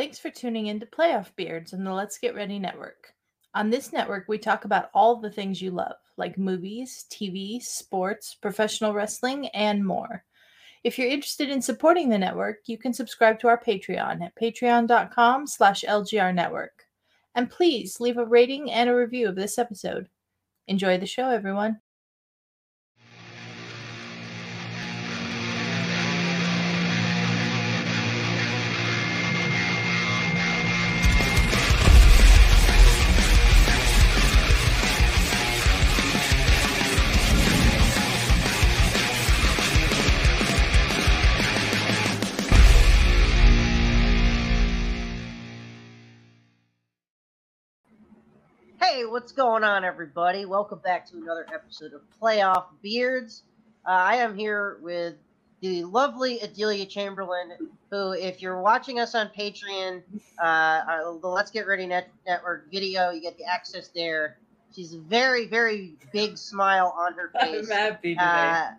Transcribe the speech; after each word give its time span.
Thanks 0.00 0.18
for 0.18 0.30
tuning 0.30 0.68
in 0.68 0.80
to 0.80 0.86
Playoff 0.86 1.36
Beards 1.36 1.74
on 1.74 1.84
the 1.84 1.92
Let's 1.92 2.16
Get 2.16 2.34
Ready 2.34 2.58
Network. 2.58 3.12
On 3.54 3.68
this 3.68 3.92
network, 3.92 4.24
we 4.28 4.38
talk 4.38 4.64
about 4.64 4.88
all 4.94 5.14
the 5.16 5.30
things 5.30 5.60
you 5.60 5.72
love, 5.72 5.96
like 6.16 6.38
movies, 6.38 7.04
TV, 7.10 7.62
sports, 7.62 8.34
professional 8.34 8.94
wrestling, 8.94 9.48
and 9.48 9.86
more. 9.86 10.24
If 10.84 10.98
you're 10.98 11.06
interested 11.06 11.50
in 11.50 11.60
supporting 11.60 12.08
the 12.08 12.16
network, 12.16 12.60
you 12.64 12.78
can 12.78 12.94
subscribe 12.94 13.38
to 13.40 13.48
our 13.48 13.62
Patreon 13.62 14.24
at 14.24 14.34
patreon.com 14.36 15.46
slash 15.46 15.84
lgrnetwork. 15.86 16.88
And 17.34 17.50
please 17.50 18.00
leave 18.00 18.16
a 18.16 18.24
rating 18.24 18.72
and 18.72 18.88
a 18.88 18.96
review 18.96 19.28
of 19.28 19.36
this 19.36 19.58
episode. 19.58 20.08
Enjoy 20.66 20.96
the 20.96 21.04
show, 21.04 21.28
everyone. 21.28 21.78
Hey, 48.90 49.04
what's 49.04 49.30
going 49.30 49.62
on, 49.62 49.84
everybody? 49.84 50.46
Welcome 50.46 50.80
back 50.80 51.06
to 51.10 51.16
another 51.16 51.46
episode 51.54 51.92
of 51.92 52.00
Playoff 52.20 52.64
Beards. 52.82 53.44
Uh, 53.86 53.90
I 53.90 54.16
am 54.16 54.36
here 54.36 54.78
with 54.82 55.14
the 55.60 55.84
lovely 55.84 56.40
Adelia 56.40 56.86
Chamberlain, 56.86 57.52
who, 57.92 58.12
if 58.14 58.42
you're 58.42 58.60
watching 58.60 58.98
us 58.98 59.14
on 59.14 59.28
Patreon, 59.28 60.02
uh, 60.42 60.44
uh, 60.44 61.18
the 61.20 61.28
Let's 61.28 61.52
Get 61.52 61.68
Ready 61.68 61.86
Net- 61.86 62.10
Network 62.26 62.68
video, 62.72 63.10
you 63.10 63.20
get 63.20 63.38
the 63.38 63.44
access 63.44 63.88
there. 63.94 64.38
She's 64.74 64.92
a 64.94 64.98
very, 64.98 65.46
very 65.46 65.94
big 66.12 66.36
smile 66.36 66.92
on 66.98 67.14
her 67.14 67.30
face. 67.40 67.70
I'm 67.70 67.76
happy 67.76 68.16
uh, 68.18 68.70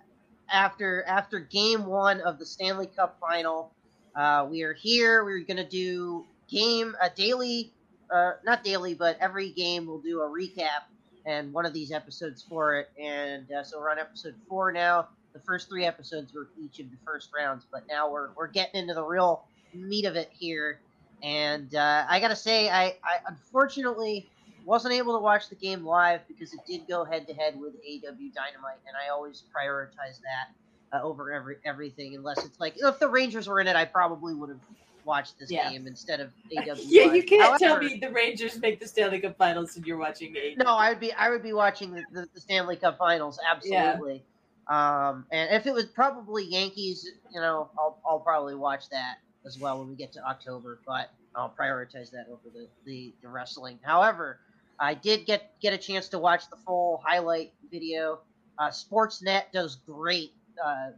after 0.50 1.06
after 1.08 1.40
game 1.40 1.86
one 1.86 2.20
of 2.20 2.38
the 2.38 2.46
Stanley 2.46 2.88
Cup 2.88 3.18
final. 3.22 3.72
Uh, 4.14 4.46
we 4.50 4.64
are 4.64 4.74
here. 4.74 5.24
We're 5.24 5.46
gonna 5.46 5.64
do 5.64 6.26
game 6.50 6.98
a 7.02 7.10
daily, 7.10 7.72
uh, 8.12 8.34
not 8.44 8.64
daily, 8.64 8.94
but 8.94 9.18
every 9.20 9.50
game 9.50 9.88
we'll 9.88 10.00
do 10.00 10.22
a 10.22 10.30
recap 10.30 10.84
and 11.26 11.54
one 11.54 11.66
of 11.66 11.74
these 11.74 11.92
episodes 11.92 12.42
for 12.48 12.76
it. 12.80 12.90
And 13.00 13.52
uh, 13.52 13.64
so 13.64 13.80
we're 13.80 13.92
on 13.92 14.00
episode 14.00 14.36
four 14.48 14.72
now. 14.72 15.08
The 15.34 15.40
first 15.40 15.70
three 15.70 15.86
episodes 15.86 16.34
were 16.34 16.50
each 16.60 16.80
of 16.80 16.92
the 16.92 16.98
first 17.06 17.30
rounds, 17.38 17.66
but 17.72 17.84
now 17.88 18.12
we're 18.12 18.30
we're 18.36 18.48
getting 18.48 18.82
into 18.82 18.94
the 18.94 19.04
real 19.04 19.46
meat 19.74 20.06
of 20.06 20.16
it 20.16 20.30
here. 20.38 20.80
And 21.24 21.74
uh, 21.76 22.06
I 22.10 22.20
gotta 22.20 22.36
say, 22.36 22.70
I, 22.70 22.98
I 23.04 23.20
unfortunately 23.28 24.30
wasn't 24.66 24.94
able 24.94 25.14
to 25.14 25.20
watch 25.24 25.50
the 25.50 25.56
game 25.56 25.86
live 25.86 26.22
because 26.28 26.54
it 26.54 26.60
did 26.68 26.88
go 26.88 27.06
head 27.06 27.28
to 27.28 27.34
head 27.34 27.60
with 27.60 27.74
AEW 27.76 28.34
Dynamite, 28.34 28.80
and 28.88 28.96
I 28.98 29.10
always 29.12 29.44
prioritize 29.56 30.20
that 30.22 30.50
uh, 30.98 31.02
over 31.02 31.32
every 31.32 31.58
everything. 31.64 32.16
Unless 32.16 32.46
it's 32.46 32.60
like 32.60 32.76
if 32.78 33.00
the 33.00 33.08
Rangers 33.08 33.48
were 33.48 33.60
in 33.60 33.68
it, 33.68 33.76
I 33.76 33.86
probably 33.86 34.34
would 34.34 34.50
have 34.50 34.60
watched 35.06 35.40
this 35.40 35.52
Yeah. 35.52 35.70
game 35.70 35.88
instead 35.88 36.20
of 36.20 36.32
AEW. 36.52 36.78
yeah, 36.88 37.14
you 37.14 37.24
can't 37.24 37.60
tell 37.60 37.78
me 37.78 37.98
the 38.02 38.10
Rangers 38.12 38.60
make 38.60 38.80
the 38.80 38.88
Stanley 38.88 39.20
Cup 39.20 39.38
Finals 39.38 39.76
and 39.76 39.86
you're 39.86 39.98
watching 39.98 40.34
it. 40.36 40.58
No, 40.58 40.66
I 40.76 40.90
would 40.90 41.00
be 41.00 41.12
I 41.14 41.30
would 41.30 41.44
be 41.44 41.54
watching 41.54 41.92
the, 41.92 42.04
the, 42.12 42.28
the 42.34 42.42
Stanley 42.42 42.76
Cup 42.76 42.98
Finals 42.98 43.40
absolutely. 43.50 44.24
Um, 44.68 45.26
and 45.32 45.54
if 45.54 45.66
it 45.68 45.74
was 45.74 45.86
probably 45.86 46.46
Yankees, 46.46 47.10
you 47.34 47.42
know, 47.42 47.70
I'll 47.78 47.98
I'll 48.06 48.20
probably 48.20 48.56
watch 48.56 48.90
that 48.90 49.16
as 49.46 49.58
well 49.60 49.80
when 49.80 49.90
we 49.90 49.96
get 49.96 50.12
to 50.14 50.24
October. 50.26 50.80
But 50.86 51.10
I'll 51.36 51.54
prioritize 51.58 52.12
that 52.12 52.28
over 52.30 52.50
the, 52.54 52.68
the, 52.86 53.14
the 53.22 53.28
wrestling. 53.28 53.80
However, 53.82 54.40
I 54.80 54.94
did 54.94 55.26
get 55.26 55.60
get 55.62 55.74
a 55.74 55.78
chance 55.78 56.08
to 56.10 56.20
watch 56.20 56.50
the 56.50 56.58
full 56.58 57.02
highlight 57.06 57.54
video. 57.72 58.20
Uh, 58.60 58.70
Sportsnet 58.70 59.44
does 59.52 59.78
great 59.88 60.32
uh, 60.64 60.92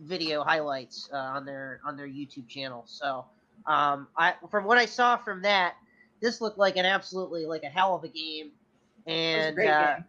video 0.00 0.42
highlights 0.42 1.08
uh, 1.12 1.16
on 1.16 1.44
their 1.44 1.80
on 1.84 1.96
their 1.96 2.08
YouTube 2.08 2.48
channel. 2.48 2.84
So 2.86 3.26
um, 3.66 4.08
I 4.16 4.34
from 4.50 4.64
what 4.64 4.78
I 4.78 4.86
saw 4.86 5.16
from 5.16 5.42
that, 5.42 5.74
this 6.20 6.40
looked 6.40 6.58
like 6.58 6.76
an 6.76 6.86
absolutely 6.86 7.46
like 7.46 7.62
a 7.62 7.68
hell 7.68 7.94
of 7.94 8.04
a 8.04 8.08
game. 8.08 8.52
It 9.32 9.36
was 9.36 9.46
a 9.46 9.52
And 9.52 9.58
uh, 9.66 9.94
game. 9.96 10.04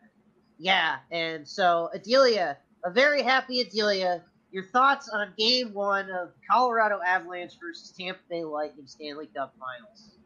yeah, 0.57 0.97
and 1.11 1.47
so 1.47 1.89
Adelia, 1.93 2.57
a 2.85 2.91
very 2.91 3.21
happy 3.23 3.61
Adelia. 3.61 4.23
Your 4.51 4.65
thoughts 4.65 5.07
on 5.09 5.33
Game 5.37 5.73
One 5.73 6.09
of 6.09 6.31
Colorado 6.49 6.99
Avalanche 7.05 7.53
versus 7.61 7.91
Tampa 7.97 8.19
Bay 8.29 8.43
Lightning 8.43 8.85
Stanley 8.85 9.27
Cup 9.27 9.53
Finals? 9.57 10.17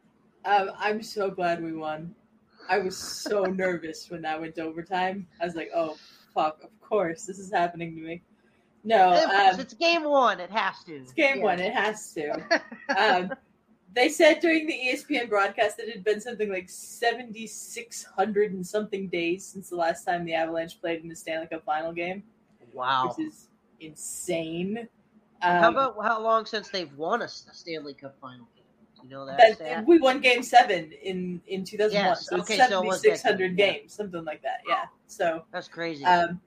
Um, 0.44 0.74
I'm 0.78 1.00
so 1.02 1.30
glad 1.30 1.62
we 1.62 1.72
won. 1.74 2.14
I 2.68 2.78
was 2.78 2.96
so 2.96 3.44
nervous 3.44 4.10
when 4.10 4.22
that 4.22 4.40
went 4.40 4.56
to 4.56 4.62
overtime. 4.62 5.28
I 5.40 5.44
was 5.46 5.54
like, 5.54 5.70
oh, 5.74 5.96
fuck, 6.34 6.60
of 6.64 6.70
course, 6.80 7.24
this 7.24 7.38
is 7.38 7.52
happening 7.52 7.94
to 7.94 8.02
me. 8.02 8.22
No, 8.86 9.08
um, 9.10 9.58
it's 9.60 9.74
Game 9.74 10.04
One. 10.04 10.38
It 10.38 10.50
has 10.50 10.84
to. 10.84 10.94
it's 10.94 11.12
game 11.12 11.38
Yeah. 11.38 11.42
one. 11.42 11.58
It 11.58 11.74
has 11.74 12.12
to. 12.14 12.62
Um, 12.96 13.32
they 13.94 14.08
said 14.08 14.38
during 14.38 14.66
the 14.66 14.74
ESPN 14.74 15.28
broadcast 15.28 15.78
that 15.78 15.88
it 15.88 15.94
had 15.94 16.04
been 16.04 16.20
something 16.20 16.48
like 16.48 16.68
7,600 16.68 18.52
and 18.52 18.64
something 18.64 19.08
days 19.08 19.44
since 19.44 19.70
the 19.70 19.76
last 19.76 20.04
time 20.04 20.24
the 20.24 20.34
Avalanche 20.34 20.80
played 20.80 21.02
in 21.02 21.08
the 21.08 21.16
Stanley 21.16 21.48
Cup 21.48 21.64
final 21.64 21.92
game, 21.92 22.22
Wow. 22.72 23.12
which 23.16 23.26
is 23.26 23.48
insane. 23.80 24.88
Um, 25.42 25.62
how 25.62 25.70
about 25.70 25.96
how 26.02 26.22
long 26.22 26.46
since 26.46 26.68
they've 26.68 26.92
won 26.94 27.22
a 27.22 27.28
Stanley 27.28 27.94
Cup 27.94 28.16
final 28.20 28.46
game? 28.54 28.64
You 29.02 29.10
know 29.10 29.26
that? 29.26 29.58
that, 29.58 29.86
we 29.86 29.98
won 29.98 30.20
game 30.20 30.44
seven 30.44 30.92
in, 31.02 31.40
in 31.48 31.64
2001. 31.64 31.92
Yes, 31.92 32.28
so 32.28 32.36
it's 32.36 32.50
okay, 32.50 32.58
so 32.68 32.82
it 32.82 32.86
was 32.86 33.02
that 33.02 33.18
7,600 33.18 33.58
yeah. 33.58 33.66
games, 33.66 33.94
something 33.94 34.24
like 34.24 34.42
that. 34.42 34.60
Yeah. 34.68 34.84
So. 35.08 35.42
That's 35.52 35.68
crazy. 35.68 36.04
Um, 36.04 36.40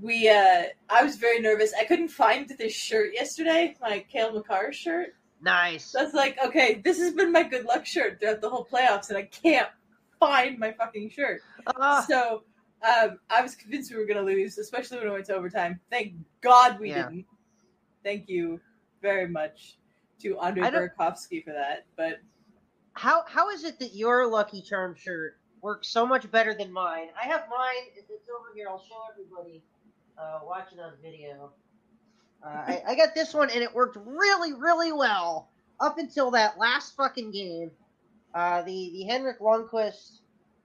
we, 0.00 0.28
uh, 0.28 0.64
I 0.88 1.02
was 1.02 1.16
very 1.16 1.40
nervous. 1.40 1.72
I 1.78 1.84
couldn't 1.84 2.08
find 2.08 2.48
this 2.58 2.72
shirt 2.72 3.12
yesterday, 3.14 3.74
my 3.80 4.04
Cale 4.10 4.32
Makar 4.32 4.72
shirt. 4.72 5.14
nice. 5.42 5.86
So 5.86 6.04
was 6.04 6.14
like, 6.14 6.38
okay, 6.44 6.80
this 6.84 6.98
has 6.98 7.12
been 7.14 7.32
my 7.32 7.42
good 7.42 7.64
luck 7.64 7.86
shirt 7.86 8.20
throughout 8.20 8.40
the 8.40 8.48
whole 8.50 8.64
playoffs, 8.70 9.08
and 9.08 9.18
I 9.18 9.22
can't 9.22 9.68
find 10.18 10.58
my 10.58 10.72
fucking 10.72 11.10
shirt. 11.10 11.40
Ah, 11.76 12.04
So 12.06 12.44
um, 12.82 13.18
I 13.30 13.42
was 13.42 13.54
convinced 13.54 13.90
we 13.90 13.96
were 13.98 14.06
going 14.06 14.24
to 14.24 14.32
lose, 14.32 14.58
especially 14.58 14.98
when 14.98 15.08
it 15.08 15.12
went 15.12 15.26
to 15.26 15.34
overtime. 15.34 15.80
Thank 15.90 16.14
God 16.40 16.78
we 16.78 16.90
Yeah. 16.90 17.04
didn't. 17.08 17.26
Thank 18.04 18.28
you 18.28 18.60
very 19.02 19.28
much 19.28 19.76
to 20.20 20.38
Andre 20.38 20.62
Burakovsky 20.62 21.42
for 21.44 21.52
that. 21.52 21.86
But 21.96 22.20
how 22.94 23.24
how 23.26 23.50
is 23.50 23.64
it 23.64 23.78
that 23.78 23.94
your 23.94 24.26
Lucky 24.26 24.62
Charm 24.62 24.94
shirt 24.94 25.38
works 25.62 25.88
so 25.88 26.06
much 26.06 26.30
better 26.30 26.54
than 26.54 26.72
mine? 26.72 27.08
I 27.20 27.26
have 27.26 27.44
mine. 27.50 27.88
it- 27.96 28.06
It's 28.10 28.28
over 28.28 28.48
here. 28.54 28.68
I'll 28.68 28.82
show 28.82 29.02
everybody 29.12 29.62
uh, 30.18 30.40
watching 30.44 30.80
on 30.80 30.92
video. 31.02 31.50
Uh, 32.42 32.48
I, 32.48 32.82
I 32.88 32.94
got 32.94 33.14
this 33.14 33.34
one, 33.34 33.50
and 33.50 33.62
it 33.62 33.74
worked 33.74 33.98
really, 34.04 34.54
really 34.54 34.92
well 34.92 35.50
up 35.78 35.98
until 35.98 36.30
that 36.32 36.58
last 36.58 36.96
fucking 36.96 37.30
game. 37.30 37.70
Uh, 38.34 38.62
the 38.62 38.90
the 38.92 39.04
Henrik 39.04 39.40
Lundqvist 39.40 40.20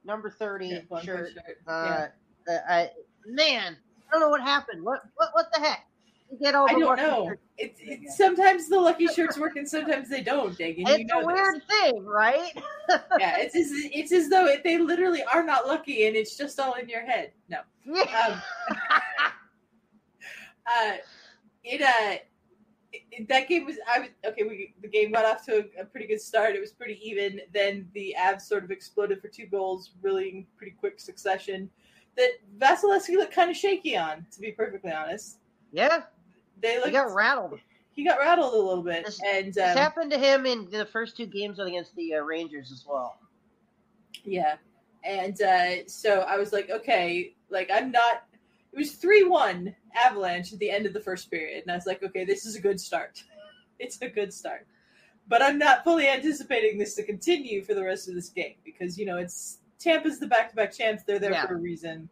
number 0.06 0.30
thirty 0.30 0.68
yeah, 0.68 1.02
shirt. 1.02 1.34
shirt. 1.34 1.58
Uh, 1.68 2.08
uh, 2.48 2.58
I, 2.70 2.92
man, 3.26 3.76
I 4.08 4.12
don't 4.12 4.22
know 4.22 4.30
what 4.30 4.42
happened. 4.42 4.84
What 4.84 5.02
what 5.16 5.30
what 5.34 5.52
the 5.54 5.60
heck? 5.60 5.88
You 6.32 6.40
get 6.40 6.56
all 6.56 6.68
I 6.70 6.74
don't 6.74 6.98
know. 6.98 7.28
shirts. 7.30 7.42
It's, 7.58 7.80
it's 7.84 8.18
sometimes 8.18 8.68
the 8.68 8.80
lucky 8.80 9.08
shirts 9.08 9.38
work 9.38 9.56
and 9.56 9.68
sometimes 9.70 10.10
they 10.10 10.22
don't. 10.22 10.58
You 10.60 10.74
It's 10.78 11.14
know 11.14 11.22
a 11.22 11.26
this. 11.26 11.34
weird 11.42 11.62
thing, 11.70 12.04
right? 12.06 12.52
yeah, 13.20 13.38
it's 13.40 13.56
as, 13.56 13.70
it's 13.72 14.12
as 14.12 14.30
though 14.30 14.54
they 14.64 14.78
literally 14.78 15.24
are 15.32 15.44
not 15.44 15.68
lucky 15.68 16.08
and 16.08 16.16
it's 16.16 16.36
just 16.36 16.60
all 16.60 16.74
in 16.74 16.90
your 16.90 17.02
head. 17.06 17.32
No, 17.48 17.60
um, 17.90 18.42
uh, 20.68 20.94
it 21.64 21.82
uh, 21.82 22.18
it, 22.92 23.02
it- 23.12 23.28
that 23.30 23.48
game 23.48 23.66
was 23.66 23.78
I 23.88 24.00
was 24.00 24.10
okay. 24.26 24.44
We 24.44 24.74
the 24.82 24.88
game 24.88 25.12
got 25.12 25.26
off 25.26 25.46
to 25.46 25.66
a, 25.78 25.82
a 25.82 25.86
pretty 25.86 26.08
good 26.08 26.22
start. 26.22 26.56
It 26.56 26.62
was 26.62 26.72
pretty 26.72 27.00
even. 27.08 27.40
Then 27.54 27.88
the 27.94 28.16
Avs 28.20 28.42
sort 28.42 28.64
of 28.64 28.72
exploded 28.72 29.22
for 29.22 29.28
two 29.28 29.46
goals, 29.46 29.92
really 30.02 30.30
in 30.30 30.46
pretty 30.58 30.76
quick 30.78 31.00
succession. 31.00 31.70
That 32.18 32.32
Vasilevskiy 32.58 33.16
looked 33.16 33.34
kind 33.34 33.52
of 33.52 33.58
shaky 33.58 33.98
on, 33.98 34.26
to 34.32 34.40
be 34.40 34.52
perfectly 34.52 34.92
honest. 34.92 35.38
yeah, 35.74 36.04
They 36.62 36.82
he 36.82 36.92
got 36.92 37.14
rattled. 37.14 37.60
he 37.94 38.04
got 38.04 38.20
rattled 38.20 38.54
a 38.54 38.58
little 38.58 38.84
bit, 38.84 39.06
This- 39.06 39.20
and 39.26 39.54
This 39.54 39.72
um, 39.72 39.78
happened 39.78 40.12
to 40.12 40.18
him 40.18 40.46
in 40.46 40.70
the 40.70 40.86
first 40.86 41.18
two 41.18 41.26
games 41.26 41.60
against 41.60 41.96
the 41.96 42.16
uh, 42.16 42.20
Rangers 42.22 42.72
as 42.72 42.86
well. 42.88 43.18
Yeah. 44.24 44.56
And 45.04 45.40
uh, 45.42 45.88
so 45.88 46.22
I 46.22 46.38
was 46.38 46.52
like, 46.52 46.70
okay, 46.70 47.34
like 47.50 47.70
I'm 47.72 47.92
not. 47.92 48.24
It 48.74 48.78
was 48.78 48.94
3 48.94 49.24
1 49.24 49.74
Avalanche 49.96 50.52
at 50.52 50.60
the 50.60 50.70
end 50.70 50.86
of 50.86 50.94
the 50.94 51.00
first 51.00 51.32
period. 51.32 51.62
And 51.64 51.72
I 51.72 51.76
was 51.76 51.86
like, 51.86 52.04
okay, 52.04 52.26
this 52.26 52.46
is 52.46 52.56
a 52.56 52.62
good 52.62 52.80
start. 52.80 53.24
it's 53.80 54.02
a 54.02 54.10
good 54.10 54.34
start. 54.34 54.68
But 55.28 55.42
I'm 55.42 55.58
not 55.58 55.84
fully 55.84 56.08
anticipating 56.08 56.78
this 56.78 56.94
to 56.96 57.04
continue 57.04 57.64
for 57.64 57.74
the 57.74 57.84
rest 57.84 58.10
of 58.10 58.16
this 58.16 58.30
game 58.30 58.56
because, 58.66 58.98
you 58.98 59.06
know, 59.06 59.18
it's 59.18 59.60
Tampa's 59.80 60.20
the 60.20 60.28
back 60.28 60.50
to 60.50 60.56
back 60.56 60.74
champs. 60.74 61.04
They're 61.04 61.20
there 61.20 61.32
Yeah. 61.32 61.48
for 61.48 61.56
a 61.56 61.60
reason. 61.60 62.10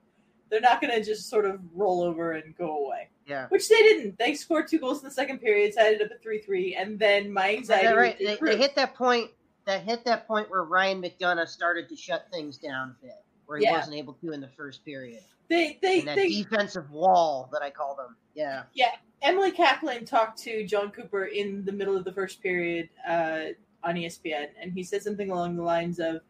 They're 0.54 0.62
not 0.62 0.80
going 0.80 0.94
to 0.94 1.04
just 1.04 1.32
sort 1.32 1.46
of 1.46 1.60
roll 1.74 2.04
over 2.04 2.34
and 2.34 2.56
go 2.56 2.86
away. 2.86 3.10
Yeah. 3.26 3.48
Which 3.50 3.68
they 3.70 3.78
didn't. 3.78 4.20
They 4.20 4.36
scored 4.36 4.68
two 4.68 4.78
goals 4.78 5.00
in 5.00 5.06
the 5.06 5.12
second 5.12 5.40
period, 5.40 5.74
tied 5.76 5.94
it 5.94 6.02
up 6.04 6.12
at 6.12 6.22
three 6.22 6.38
three, 6.38 6.76
and 6.76 7.00
then 7.00 7.34
my 7.34 7.56
anxiety. 7.56 7.88
Right. 7.88 8.16
They, 8.20 8.38
they 8.40 8.56
hit 8.56 8.76
that 8.76 8.94
point. 8.94 9.32
That 9.66 9.82
hit 9.82 10.06
that 10.06 10.28
point 10.28 10.52
where 10.52 10.64
Ryan 10.64 11.02
McDonagh 11.02 11.48
started 11.48 11.90
to 11.90 11.96
shut 11.96 12.28
things 12.32 12.58
down 12.58 12.96
a 13.02 13.06
bit, 13.06 13.16
where 13.48 13.58
he 13.58 13.64
Yeah. 13.64 13.72
wasn't 13.72 13.96
able 13.96 14.14
to 14.14 14.32
in 14.32 14.42
the 14.42 14.48
first 14.50 14.86
period. 14.86 15.22
They 15.50 15.80
they 15.82 16.00
And 16.00 16.10
that 16.10 16.16
they 16.18 16.30
defensive 16.30 16.92
wall 16.92 17.50
that 17.52 17.64
I 17.64 17.72
call 17.72 17.96
them. 17.96 18.16
Yeah. 18.36 18.64
Yeah. 18.74 18.92
Emily 19.24 19.50
Kaplan 19.50 20.06
talked 20.06 20.38
to 20.44 20.64
Jon 20.68 20.92
Cooper 20.92 21.26
in 21.26 21.66
the 21.66 21.72
middle 21.72 21.98
of 21.98 22.04
the 22.06 22.12
first 22.14 22.44
period 22.44 22.90
uh, 23.08 23.46
on 23.84 23.96
ESPN, 23.96 24.50
and 24.62 24.72
he 24.72 24.84
said 24.84 25.02
something 25.02 25.32
along 25.32 25.56
the 25.56 25.64
lines 25.64 26.00
of, 26.00 26.22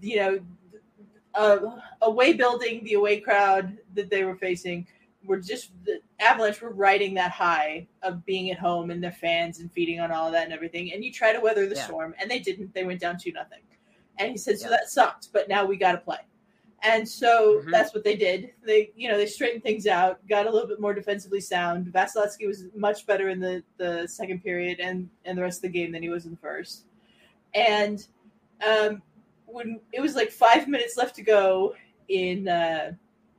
you 0.00 0.16
know, 0.16 0.38
uh, 1.34 1.58
away 2.02 2.32
building, 2.32 2.84
the 2.84 2.94
away 2.94 3.20
crowd 3.20 3.78
that 3.94 4.10
they 4.10 4.24
were 4.24 4.36
facing 4.36 4.86
were 5.24 5.38
just 5.38 5.70
the 5.84 6.00
Avalanche 6.18 6.62
were 6.62 6.70
riding 6.70 7.14
that 7.14 7.30
high 7.30 7.86
of 8.02 8.24
being 8.24 8.50
at 8.50 8.58
home 8.58 8.90
and 8.90 9.02
their 9.02 9.12
fans 9.12 9.60
and 9.60 9.70
feeding 9.70 10.00
on 10.00 10.10
all 10.10 10.26
of 10.26 10.32
that 10.32 10.44
and 10.44 10.52
everything. 10.52 10.92
And 10.92 11.04
you 11.04 11.12
try 11.12 11.32
to 11.32 11.40
weather 11.40 11.68
the 11.68 11.74
Yeah. 11.76 11.84
storm, 11.84 12.14
and 12.18 12.30
they 12.30 12.38
didn't. 12.38 12.72
They 12.74 12.84
went 12.84 13.00
down 13.00 13.18
two 13.18 13.32
nothing. 13.32 13.60
And 14.18 14.30
he 14.30 14.36
said, 14.36 14.58
so 14.58 14.66
Yeah. 14.66 14.76
that 14.76 14.90
sucked, 14.90 15.32
but 15.32 15.48
now 15.48 15.64
we 15.64 15.76
got 15.76 15.92
to 15.92 15.98
play. 15.98 16.18
And 16.82 17.06
so 17.06 17.60
Mhm. 17.60 17.70
that's 17.70 17.92
what 17.94 18.04
they 18.04 18.16
did. 18.16 18.54
They, 18.62 18.90
you 18.96 19.08
know, 19.08 19.18
they 19.18 19.26
straightened 19.26 19.62
things 19.62 19.86
out, 19.86 20.26
got 20.26 20.46
a 20.46 20.50
little 20.50 20.68
bit 20.68 20.80
more 20.80 20.94
defensively 20.94 21.40
sound. 21.40 21.92
Vasilevskiy 21.92 22.46
was 22.46 22.68
much 22.74 23.06
better 23.06 23.28
in 23.28 23.38
the, 23.38 23.62
the 23.76 24.06
second 24.08 24.42
period 24.42 24.80
and, 24.80 25.10
and 25.26 25.36
the 25.36 25.42
rest 25.42 25.58
of 25.58 25.62
the 25.62 25.78
game 25.78 25.92
than 25.92 26.02
he 26.02 26.08
was 26.08 26.24
in 26.24 26.30
the 26.30 26.38
first. 26.38 26.86
And 27.54 28.06
um, 28.66 29.02
when 29.52 29.80
it 29.92 30.00
was 30.00 30.14
like 30.14 30.30
five 30.30 30.68
minutes 30.68 30.96
left 30.96 31.14
to 31.16 31.22
go 31.22 31.74
in 32.08 32.48
uh, 32.48 32.92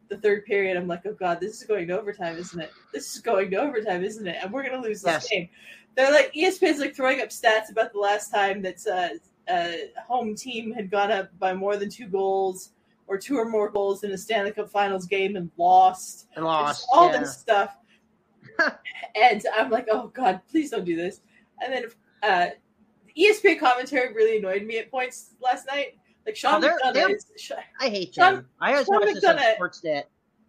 the 0.09 0.17
third 0.17 0.45
period, 0.45 0.77
I'm 0.77 0.87
like, 0.87 1.05
oh 1.05 1.13
god, 1.13 1.39
this 1.39 1.61
is 1.61 1.63
going 1.67 1.87
to 1.87 1.99
overtime, 1.99 2.37
isn't 2.37 2.59
it? 2.59 2.71
This 2.93 3.15
is 3.15 3.21
going 3.21 3.51
to 3.51 3.57
overtime, 3.57 4.03
isn't 4.03 4.27
it? 4.27 4.37
And 4.41 4.51
we're 4.51 4.63
gonna 4.63 4.81
lose 4.81 5.01
this 5.01 5.13
Yes. 5.13 5.29
game. 5.29 5.49
They're 5.95 6.11
like 6.11 6.33
ESPN's 6.33 6.79
like 6.79 6.95
throwing 6.95 7.21
up 7.21 7.29
stats 7.29 7.69
about 7.69 7.91
the 7.93 7.99
last 7.99 8.31
time 8.31 8.61
that 8.61 8.77
uh, 8.87 9.17
a 9.49 9.89
home 10.07 10.35
team 10.35 10.71
had 10.71 10.89
gone 10.89 11.11
up 11.11 11.29
by 11.39 11.53
more 11.53 11.77
than 11.77 11.89
two 11.89 12.07
goals 12.07 12.71
or 13.07 13.17
two 13.17 13.35
or 13.37 13.45
more 13.45 13.69
goals 13.69 14.03
in 14.03 14.11
a 14.11 14.17
Stanley 14.17 14.51
Cup 14.51 14.69
Finals 14.69 15.05
game 15.05 15.35
and 15.35 15.51
lost. 15.57 16.27
And 16.35 16.45
lost. 16.45 16.87
all 16.93 17.11
yeah. 17.11 17.19
this 17.19 17.37
stuff. 17.37 17.75
and 19.15 19.45
I'm 19.53 19.69
like, 19.69 19.87
oh 19.91 20.07
god, 20.13 20.41
please 20.49 20.71
don't 20.71 20.85
do 20.85 20.95
this. 20.95 21.21
And 21.61 21.73
then 21.73 21.85
uh, 22.23 22.47
ESPN 23.17 23.59
commentary 23.59 24.13
really 24.13 24.37
annoyed 24.37 24.63
me 24.63 24.77
at 24.77 24.89
points 24.89 25.33
last 25.41 25.67
night. 25.67 25.97
Like 26.25 26.35
Sean 26.35 26.55
Oh, 26.55 26.59
they're- 26.61 26.77
McDonough 26.83 26.93
they're- 26.93 27.09
is, 27.15 27.25
Sh- 27.37 27.51
I 27.79 27.89
hate 27.89 28.13
Sean- 28.13 28.35
them. 28.35 28.49
I 28.59 28.71
always 28.73 28.85
Sean 28.87 28.99
watch 29.01 29.13
this 29.13 29.23
on 29.23 29.37
McDonough- 29.37 29.57
Sportsnet. 29.57 30.03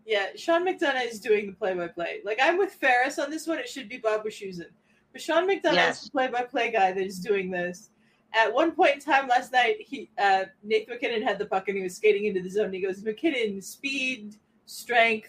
yeah, 0.07 0.27
Sean 0.37 0.67
McDonough 0.67 1.07
is 1.07 1.21
doing 1.21 1.47
the 1.47 1.53
play-by-play. 1.53 2.21
Like 2.25 2.39
I'm 2.43 2.59
with 2.59 2.75
Ferris 2.75 3.19
on 3.19 3.31
this 3.31 3.47
one. 3.47 3.59
It 3.59 3.69
should 3.69 3.89
be 3.89 3.97
Bob 3.99 4.25
Wischusen, 4.25 4.67
but 5.13 5.21
Sean 5.23 5.49
McDonough 5.49 5.75
Yes. 5.75 5.99
is 6.01 6.05
the 6.07 6.11
play-by-play 6.13 6.71
guy 6.73 6.93
that 6.93 7.03
is 7.05 7.19
doing 7.21 7.51
this. 7.51 7.91
At 8.35 8.53
one 8.53 8.73
point 8.73 8.95
in 8.95 9.01
time 9.01 9.29
last 9.29 9.53
night, 9.53 9.77
he 9.81 10.11
uh, 10.19 10.45
Nathan 10.63 10.95
MacKinnon 10.95 11.23
had 11.23 11.39
the 11.39 11.47
puck 11.47 11.69
and 11.69 11.77
he 11.77 11.83
was 11.83 11.97
skating 11.97 12.25
into 12.27 12.43
the 12.43 12.49
zone. 12.51 12.67
And 12.67 12.75
he 12.75 12.81
goes, 12.81 13.03
"MacKinnon, 13.03 13.61
speed, 13.61 14.37
strength, 14.67 15.29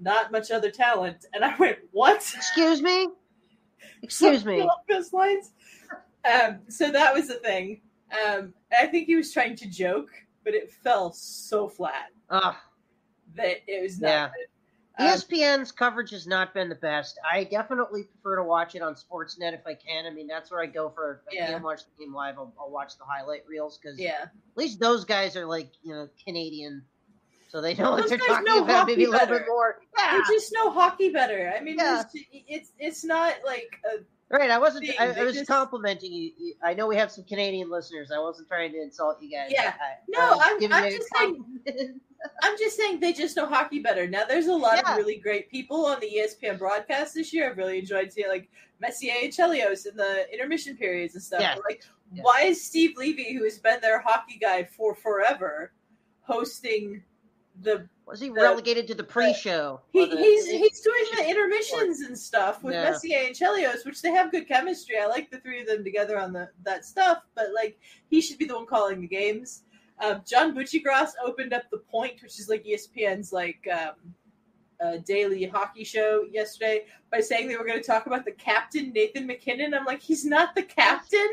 not 0.00 0.30
much 0.30 0.50
other 0.52 0.70
talent." 0.70 1.24
And 1.32 1.44
I 1.44 1.56
went, 1.56 1.78
"What?" 1.90 2.16
Excuse 2.36 2.80
me. 2.82 3.08
Excuse 4.02 4.44
me. 4.44 4.68
those 4.88 5.12
lines. 5.12 5.52
Um, 6.24 6.60
so 6.68 6.90
that 6.90 7.12
was 7.12 7.26
the 7.28 7.34
thing. 7.34 7.80
Um, 8.26 8.54
I 8.76 8.86
think 8.86 9.06
he 9.06 9.16
was 9.16 9.32
trying 9.32 9.56
to 9.56 9.66
joke, 9.68 10.08
but 10.44 10.54
it 10.54 10.70
fell 10.70 11.12
so 11.12 11.68
flat 11.68 12.10
Ugh. 12.30 12.54
that 13.36 13.58
it 13.66 13.82
was 13.82 14.00
not 14.00 14.08
Yeah. 14.08 14.30
Um, 14.96 15.06
ESPN's 15.08 15.72
coverage 15.72 16.10
has 16.10 16.24
not 16.24 16.54
been 16.54 16.68
the 16.68 16.76
best. 16.76 17.18
I 17.28 17.42
definitely 17.44 18.04
prefer 18.04 18.36
to 18.36 18.44
watch 18.44 18.76
it 18.76 18.82
on 18.82 18.94
Sportsnet 18.94 19.52
if 19.52 19.66
I 19.66 19.74
can. 19.74 20.06
I 20.06 20.10
mean, 20.10 20.28
that's 20.28 20.52
where 20.52 20.62
I 20.62 20.66
go 20.66 20.88
for. 20.88 21.22
If 21.26 21.32
I 21.32 21.34
Yeah. 21.34 21.46
can't 21.50 21.64
watch 21.64 21.80
the 21.84 21.90
game 22.04 22.14
live, 22.14 22.38
I'll, 22.38 22.54
I'll 22.60 22.70
watch 22.70 22.96
the 22.96 23.04
highlight 23.04 23.42
reels 23.48 23.76
because 23.76 23.98
yeah. 23.98 24.22
at 24.22 24.30
least 24.54 24.78
those 24.78 25.04
guys 25.04 25.34
are 25.36 25.46
like 25.46 25.72
you 25.82 25.92
know 25.92 26.08
Canadian, 26.24 26.84
so 27.48 27.60
they 27.60 27.74
know 27.74 27.90
what 27.90 28.02
Those 28.02 28.10
they're 28.10 28.18
talking 28.18 28.44
know 28.44 28.62
about 28.62 28.86
maybe 28.86 29.02
a 29.02 29.06
hockey 29.06 29.12
little 29.12 29.26
better. 29.26 29.38
bit 29.40 29.48
more. 29.48 29.80
They 29.96 30.34
just 30.34 30.52
know 30.52 30.70
hockey 30.70 31.08
better. 31.08 31.52
I 31.56 31.60
mean, 31.60 31.76
Yeah. 31.78 32.02
it's, 32.14 32.24
it's 32.46 32.72
it's 32.78 33.04
not 33.04 33.34
like 33.44 33.74
a, 33.92 33.98
right. 34.30 34.50
I 34.50 34.58
wasn't. 34.58 34.88
I, 34.98 35.12
I 35.12 35.22
was 35.24 35.34
just- 35.34 35.48
complimenting 35.48 36.12
you. 36.12 36.54
I 36.62 36.74
know 36.74 36.86
we 36.86 36.96
have 36.96 37.10
some 37.10 37.24
Canadian 37.24 37.70
listeners. 37.70 38.10
I 38.10 38.18
wasn't 38.18 38.48
trying 38.48 38.72
to 38.72 38.82
insult 38.82 39.20
you 39.22 39.30
guys. 39.30 39.50
Yeah. 39.50 39.74
I, 39.80 39.94
no, 40.08 40.20
I 40.20 40.38
I'm, 40.50 40.58
giving 40.58 40.74
I'm 40.74 40.84
you 40.84 40.90
a 40.90 40.96
just 40.96 41.08
saying- 41.16 42.00
I'm 42.42 42.56
just 42.58 42.76
saying 42.76 43.00
they 43.00 43.12
just 43.12 43.36
know 43.36 43.46
hockey 43.46 43.80
better. 43.80 44.06
Now, 44.06 44.24
there's 44.24 44.46
a 44.46 44.52
lot 44.54 44.78
Yeah. 44.82 44.92
of 44.92 44.96
really 44.96 45.16
great 45.16 45.50
people 45.50 45.84
on 45.86 46.00
the 46.00 46.08
ESPN 46.08 46.58
broadcast 46.58 47.14
this 47.14 47.32
year. 47.34 47.50
I've 47.50 47.58
really 47.58 47.78
enjoyed 47.78 48.12
seeing 48.12 48.28
like 48.28 48.48
Messier 48.80 49.12
and 49.22 49.30
Chelios 49.32 49.86
in 49.86 49.94
the 49.96 50.24
intermission 50.32 50.74
periods 50.76 51.14
and 51.14 51.22
stuff. 51.22 51.40
Yeah. 51.42 51.56
Like, 51.68 51.82
Yeah. 52.14 52.22
why 52.22 52.42
is 52.42 52.64
Steve 52.64 52.96
Levy, 52.96 53.34
who 53.34 53.44
has 53.44 53.58
been 53.58 53.78
their 53.82 53.98
hockey 54.00 54.38
guy 54.40 54.64
for 54.64 54.94
forever, 54.94 55.72
hosting 56.22 57.02
the? 57.60 57.86
Was 58.06 58.20
he 58.20 58.28
The- 58.28 58.34
relegated 58.34 58.86
to 58.88 58.94
the 58.94 59.04
pre-show? 59.04 59.80
He, 59.92 60.04
the- 60.04 60.16
he's 60.16 60.46
he's 60.46 60.80
doing 60.80 61.04
the 61.16 61.28
intermissions 61.28 62.00
and 62.02 62.18
stuff 62.18 62.62
with 62.62 62.74
Yeah. 62.74 62.90
Messier 62.90 63.20
and 63.26 63.34
Chelios, 63.34 63.84
which 63.86 64.02
they 64.02 64.10
have 64.10 64.30
good 64.30 64.46
chemistry. 64.46 64.98
I 64.98 65.06
like 65.06 65.30
the 65.30 65.38
three 65.40 65.60
of 65.62 65.66
them 65.66 65.82
together 65.84 66.18
on 66.18 66.32
the 66.32 66.50
that 66.64 66.84
stuff, 66.84 67.22
but 67.34 67.46
like 67.54 67.78
he 68.10 68.20
should 68.20 68.38
be 68.38 68.44
the 68.44 68.54
one 68.54 68.66
calling 68.66 69.00
the 69.00 69.06
games. 69.08 69.62
Um, 70.00 70.22
John 70.26 70.54
Buccigross 70.54 71.10
opened 71.24 71.52
up 71.54 71.62
the 71.70 71.78
Point, 71.78 72.20
which 72.22 72.38
is 72.40 72.48
like 72.48 72.64
ESPN's 72.64 73.32
like 73.32 73.66
um, 73.72 74.14
uh, 74.84 74.96
daily 75.06 75.44
hockey 75.46 75.84
show 75.84 76.24
yesterday, 76.30 76.84
by 77.10 77.20
saying 77.20 77.48
they 77.48 77.56
were 77.56 77.64
going 77.64 77.80
to 77.80 77.86
talk 77.86 78.06
about 78.06 78.24
the 78.24 78.32
captain 78.32 78.92
Nathan 78.92 79.26
MacKinnon. 79.26 79.72
I'm 79.72 79.84
like, 79.86 80.02
he's 80.02 80.24
not 80.24 80.54
the 80.54 80.62
captain. 80.62 81.30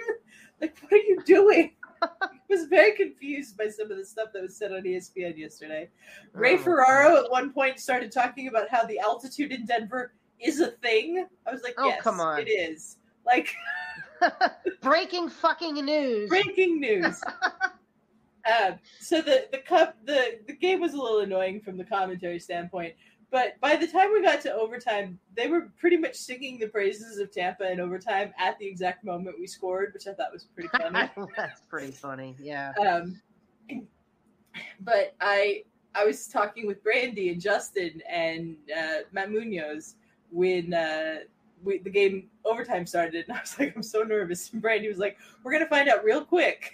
Like, 0.62 0.78
what 0.82 0.94
are 0.94 0.98
you 0.98 1.20
doing? 1.26 1.72
I 2.02 2.08
was 2.50 2.66
very 2.66 2.96
confused 2.96 3.58
by 3.58 3.68
some 3.70 3.92
of 3.92 3.98
the 3.98 4.06
stuff 4.06 4.30
that 4.34 4.42
was 4.42 4.56
said 4.56 4.72
on 4.72 4.84
ESPN 4.84 5.38
yesterday. 5.38 5.90
Ray 6.34 6.56
Oh, 6.56 6.58
Ferraro 6.58 7.24
at 7.24 7.32
one 7.32 7.52
point 7.54 7.80
started 7.80 8.12
talking 8.12 8.48
about 8.48 8.70
how 8.70 8.84
the 8.86 9.00
altitude 9.00 9.52
in 9.52 9.66
Denver 9.66 10.14
is 10.40 10.60
a 10.60 10.72
thing. 10.72 11.26
I 11.48 11.52
was 11.52 11.64
like, 11.64 11.76
Oh, 11.78 11.88
yes, 11.88 12.02
come 12.02 12.20
on. 12.20 12.40
it 12.42 12.50
is. 12.50 12.98
Like 13.26 13.50
Breaking 14.82 15.30
fucking 15.30 15.76
news. 15.86 16.30
breaking 16.30 16.80
news. 16.80 17.22
uh, 18.50 18.72
so 19.00 19.22
the 19.22 19.48
the 19.52 19.60
cup 19.60 19.96
the 20.06 20.40
the 20.48 20.54
game 20.54 20.80
was 20.80 20.94
a 20.94 20.98
little 20.98 21.20
annoying 21.20 21.62
from 21.62 21.78
the 21.78 21.84
commentary 21.84 22.40
standpoint, 22.40 22.94
but 23.32 23.60
by 23.62 23.76
the 23.78 23.88
time 23.88 24.12
we 24.14 24.22
got 24.22 24.42
to 24.42 24.54
overtime, 24.54 25.18
they 25.36 25.48
were 25.48 25.72
pretty 25.80 25.98
much 25.98 26.16
singing 26.16 26.60
the 26.60 26.68
praises 26.68 27.18
of 27.18 27.32
Tampa 27.32 27.72
in 27.72 27.80
overtime 27.80 28.34
at 28.38 28.60
the 28.60 28.68
exact 28.68 29.04
moment 29.06 29.38
we 29.40 29.48
scored, 29.48 29.94
which 29.94 30.06
I 30.08 30.14
thought 30.14 30.32
was 30.34 30.44
pretty 30.54 30.70
funny. 30.78 31.10
That's 31.38 31.62
pretty 31.62 31.92
funny. 31.92 32.36
Yeah. 32.40 32.74
um, 32.80 33.22
but 34.82 35.16
I 35.22 35.64
I 35.96 36.06
was 36.06 36.28
talking 36.28 36.68
with 36.68 36.84
Brandy 36.84 37.30
and 37.30 37.42
Justin 37.42 38.02
and 38.10 38.56
uh, 38.78 39.00
Matt 39.12 39.32
Munoz 39.32 39.96
when 40.30 40.74
uh, 40.74 41.16
we, 41.64 41.80
the 41.80 41.90
game 41.90 42.30
overtime 42.46 42.86
started, 42.86 43.26
and 43.28 43.38
I 43.38 43.42
was 43.42 43.60
like, 43.60 43.74
I'm 43.76 43.84
so 43.84 44.02
nervous. 44.04 44.52
And 44.54 44.62
Brandy 44.62 44.88
was 44.88 44.98
like, 45.00 45.18
We're 45.44 45.52
gonna 45.54 45.68
find 45.68 45.90
out 45.90 46.04
real 46.04 46.24
quick 46.24 46.74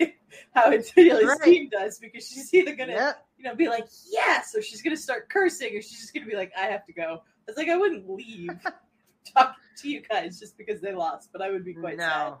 how 0.54 0.70
Antonio's 0.72 1.24
Right. 1.24 1.42
team 1.42 1.68
does 1.68 1.98
because 1.98 2.26
she's 2.28 2.52
either 2.54 2.74
gonna 2.74 2.92
Yeah. 2.92 3.12
You 3.42 3.48
know 3.48 3.56
be 3.56 3.68
like 3.68 3.88
yes, 4.10 4.54
or 4.54 4.62
she's 4.62 4.82
gonna 4.82 4.96
start 4.96 5.28
cursing, 5.28 5.76
or 5.76 5.82
she's 5.82 6.00
just 6.00 6.14
gonna 6.14 6.26
be 6.26 6.36
like, 6.36 6.52
I 6.58 6.66
have 6.66 6.86
to 6.86 6.92
go. 6.92 7.22
I 7.22 7.50
was 7.50 7.56
like, 7.56 7.68
I 7.68 7.76
wouldn't 7.76 8.08
leave 8.08 8.50
talking 9.34 9.54
to 9.78 9.88
you 9.88 10.02
guys 10.02 10.38
just 10.38 10.56
because 10.56 10.80
they 10.80 10.94
lost, 10.94 11.30
but 11.32 11.42
I 11.42 11.50
would 11.50 11.64
be 11.64 11.74
quite 11.74 11.98
sad. 11.98 12.30
No. 12.30 12.38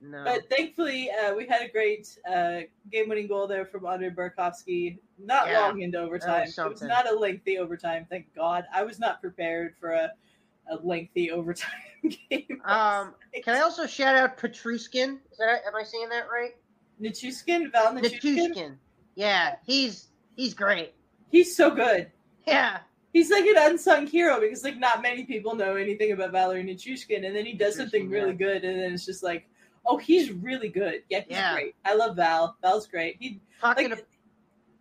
No. 0.00 0.22
But 0.22 0.50
thankfully, 0.50 1.10
uh, 1.10 1.34
we 1.34 1.46
had 1.46 1.62
a 1.62 1.68
great 1.68 2.18
uh, 2.30 2.60
game-winning 2.92 3.26
goal 3.26 3.46
there 3.46 3.64
from 3.64 3.86
Andre 3.86 4.10
Burakovsky. 4.10 4.98
Not 5.18 5.48
Yeah, 5.48 5.60
long 5.60 5.80
into 5.80 5.98
overtime. 5.98 6.46
It 6.46 6.68
was 6.68 6.82
not 6.82 7.10
a 7.10 7.16
lengthy 7.16 7.56
overtime. 7.56 8.06
Thank 8.10 8.34
God. 8.34 8.64
I 8.72 8.82
was 8.82 8.98
not 8.98 9.22
prepared 9.22 9.76
for 9.80 9.92
a, 9.92 10.10
a 10.70 10.76
lengthy 10.82 11.30
overtime 11.30 11.70
game. 12.02 12.60
Um, 12.66 13.14
Can 13.42 13.56
I 13.56 13.60
also 13.60 13.86
shout 13.86 14.14
out 14.14 14.36
Petruskin? 14.36 15.18
Is 15.32 15.38
that 15.38 15.60
am 15.66 15.74
I 15.74 15.84
saying 15.84 16.08
that 16.10 16.26
right? 16.30 16.52
Nichushkin, 17.00 17.72
Val 17.72 17.94
Nichushkin. 17.94 18.76
Yeah, 19.14 19.56
he's 19.64 20.08
he's 20.36 20.54
great. 20.54 20.94
He's 21.30 21.56
so 21.56 21.70
good. 21.70 22.10
Yeah. 22.46 22.78
He's 23.12 23.30
like 23.30 23.44
an 23.44 23.54
unsung 23.58 24.06
hero 24.06 24.40
because 24.40 24.64
like 24.64 24.78
not 24.78 25.00
many 25.02 25.24
people 25.24 25.54
know 25.54 25.76
anything 25.76 26.12
about 26.12 26.32
Valery 26.32 26.64
Nichushkin, 26.64 27.24
and 27.26 27.34
then 27.34 27.46
he 27.46 27.52
does 27.54 27.76
something 27.76 28.08
really 28.10 28.30
yeah. 28.30 28.36
good, 28.36 28.64
and 28.64 28.80
then 28.80 28.92
it's 28.92 29.04
just 29.06 29.22
like, 29.22 29.48
oh, 29.86 29.96
he's 29.98 30.32
really 30.32 30.68
good. 30.68 31.02
Yeah, 31.08 31.20
he's 31.20 31.30
Yeah. 31.36 31.54
great. 31.54 31.74
I 31.84 31.94
love 31.94 32.16
Val. 32.16 32.56
Val's 32.62 32.86
great. 32.86 33.16
He 33.20 33.40
Talking 33.60 33.90
like 33.90 33.98
to, 34.00 34.04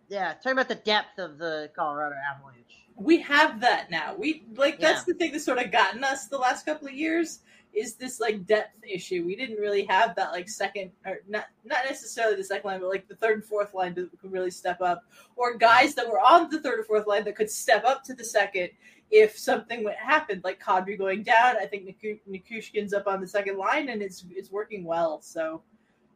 yeah, 0.10 0.33
talking 0.33 0.53
about 0.53 0.67
the 0.67 0.75
depth 0.75 1.19
of 1.19 1.38
the 1.38 1.69
Colorado 1.75 2.15
Avalanche. 2.33 2.86
we 2.95 3.19
have 3.22 3.62
that 3.62 3.91
now. 3.91 4.15
We 4.15 4.43
like 4.55 4.79
that's 4.79 5.03
the 5.03 5.13
thing 5.13 5.31
that's 5.31 5.45
sort 5.45 5.60
of 5.60 5.72
gotten 5.72 6.03
us 6.03 6.27
the 6.27 6.38
last 6.38 6.65
couple 6.65 6.88
of 6.88 6.93
years 6.93 7.39
is 7.74 7.96
this 7.96 8.20
like 8.20 8.46
depth 8.46 8.77
issue. 8.88 9.25
We 9.25 9.36
didn't 9.36 9.58
really 9.58 9.84
have 9.86 10.15
that 10.15 10.32
like 10.32 10.48
second 10.48 10.92
or 11.06 11.20
not 11.27 11.46
not 11.65 11.86
necessarily 11.86 12.36
the 12.36 12.44
second 12.44 12.70
line, 12.70 12.80
but 12.80 12.89
like 12.89 13.08
the 13.08 13.15
third 13.15 13.36
and 13.36 13.44
fourth 13.44 13.74
line 13.74 13.94
that 13.96 14.10
could 14.20 14.32
really 14.32 14.51
step 14.51 14.82
up, 14.82 15.03
or 15.36 15.58
guys 15.58 15.96
that 15.96 16.08
were 16.08 16.20
on 16.20 16.50
the 16.50 16.62
third 16.62 16.80
or 16.80 16.84
fourth 16.84 17.08
line 17.08 17.24
that 17.25 17.36
could 17.36 17.50
step 17.50 17.84
up 17.84 18.03
to 18.03 18.13
the 18.13 18.24
second 18.24 18.70
if 19.10 19.38
something 19.38 19.84
went 19.84 19.98
happened, 19.98 20.44
like 20.44 20.62
Kadri 20.62 20.98
going 20.98 21.24
down. 21.24 21.58
I 21.58 21.65
think 21.65 21.88
Nichushkin's 22.30 22.94
up 22.94 23.08
on 23.08 23.22
the 23.22 23.27
second 23.27 23.58
line, 23.58 23.89
and 23.89 24.01
it's 24.01 24.25
it's 24.32 24.51
working 24.51 24.84
well. 24.84 25.22
So 25.22 25.63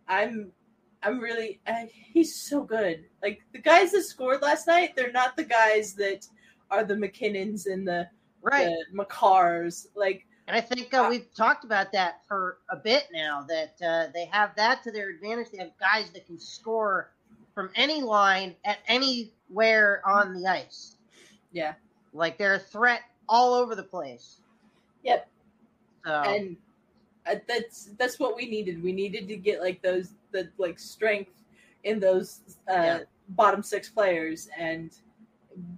I'm 0.07 0.51
I'm 1.01 1.19
really 1.19 1.59
uh, 1.65 1.85
he's 1.91 2.35
so 2.35 2.61
good. 2.61 3.05
Like 3.23 3.41
the 3.51 3.59
guys 3.59 3.91
that 3.93 4.03
scored 4.03 4.43
last 4.43 4.67
night, 4.67 4.95
they're 4.95 5.11
not 5.11 5.35
the 5.35 5.43
guys 5.43 5.93
that 5.95 6.27
are 6.69 6.83
the 6.83 6.95
MacKinnons 6.95 7.65
and 7.65 7.87
the 7.87 8.07
right 8.41 8.69
the 8.91 9.03
Makars. 9.03 9.87
Like 9.95 10.26
and 10.47 10.55
I 10.55 10.61
think 10.61 10.93
uh, 10.93 11.07
we've 11.09 11.33
talked 11.33 11.65
about 11.65 11.91
that 11.91 12.21
for 12.25 12.59
a 12.69 12.77
bit 12.77 13.07
now. 13.13 13.45
That 13.47 13.75
uh, 13.85 14.11
they 14.13 14.25
have 14.25 14.55
that 14.55 14.81
to 14.83 14.91
their 14.91 15.09
advantage. 15.09 15.47
They 15.51 15.57
have 15.57 15.71
guys 15.79 16.09
that 16.11 16.25
can 16.25 16.39
score 16.39 17.11
from 17.53 17.69
any 17.75 18.01
line 18.01 18.55
at 18.63 18.77
anywhere 18.87 20.01
on 20.05 20.33
the 20.33 20.47
ice. 20.47 20.95
Yeah, 21.51 21.73
like 22.13 22.37
they're 22.37 22.55
a 22.55 22.59
threat 22.59 23.01
all 23.27 23.53
over 23.53 23.75
the 23.75 23.83
place. 23.83 24.37
Yep. 25.03 25.27
So. 26.05 26.11
And 26.11 26.57
uh, 27.25 27.35
that's 27.47 27.89
that's 27.97 28.17
what 28.17 28.37
we 28.37 28.47
needed. 28.47 28.81
We 28.81 28.93
needed 28.93 29.27
to 29.27 29.35
get 29.35 29.59
like 29.59 29.81
those 29.81 30.11
the 30.31 30.49
like 30.57 30.79
strength 30.79 31.31
in 31.83 31.99
those 31.99 32.39
uh, 32.69 32.73
yeah. 32.73 32.99
bottom 33.29 33.61
six 33.61 33.89
players, 33.89 34.47
and 34.57 34.91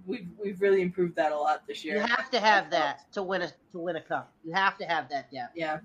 we've 0.06 0.26
we've 0.42 0.60
really 0.60 0.82
improved 0.82 1.16
that 1.16 1.32
a 1.32 1.36
lot 1.36 1.66
this 1.66 1.84
year. 1.84 1.96
You 1.96 2.00
have 2.02 2.30
to 2.30 2.40
have 2.40 2.70
that 2.70 3.10
to 3.12 3.22
win 3.22 3.42
a 3.42 3.48
to 3.72 3.78
win 3.78 3.96
a 3.96 4.00
cup. 4.00 4.32
You 4.44 4.52
have 4.52 4.76
to 4.78 4.84
have 4.84 5.08
that 5.10 5.30
depth. 5.30 5.52
Yeah, 5.54 5.78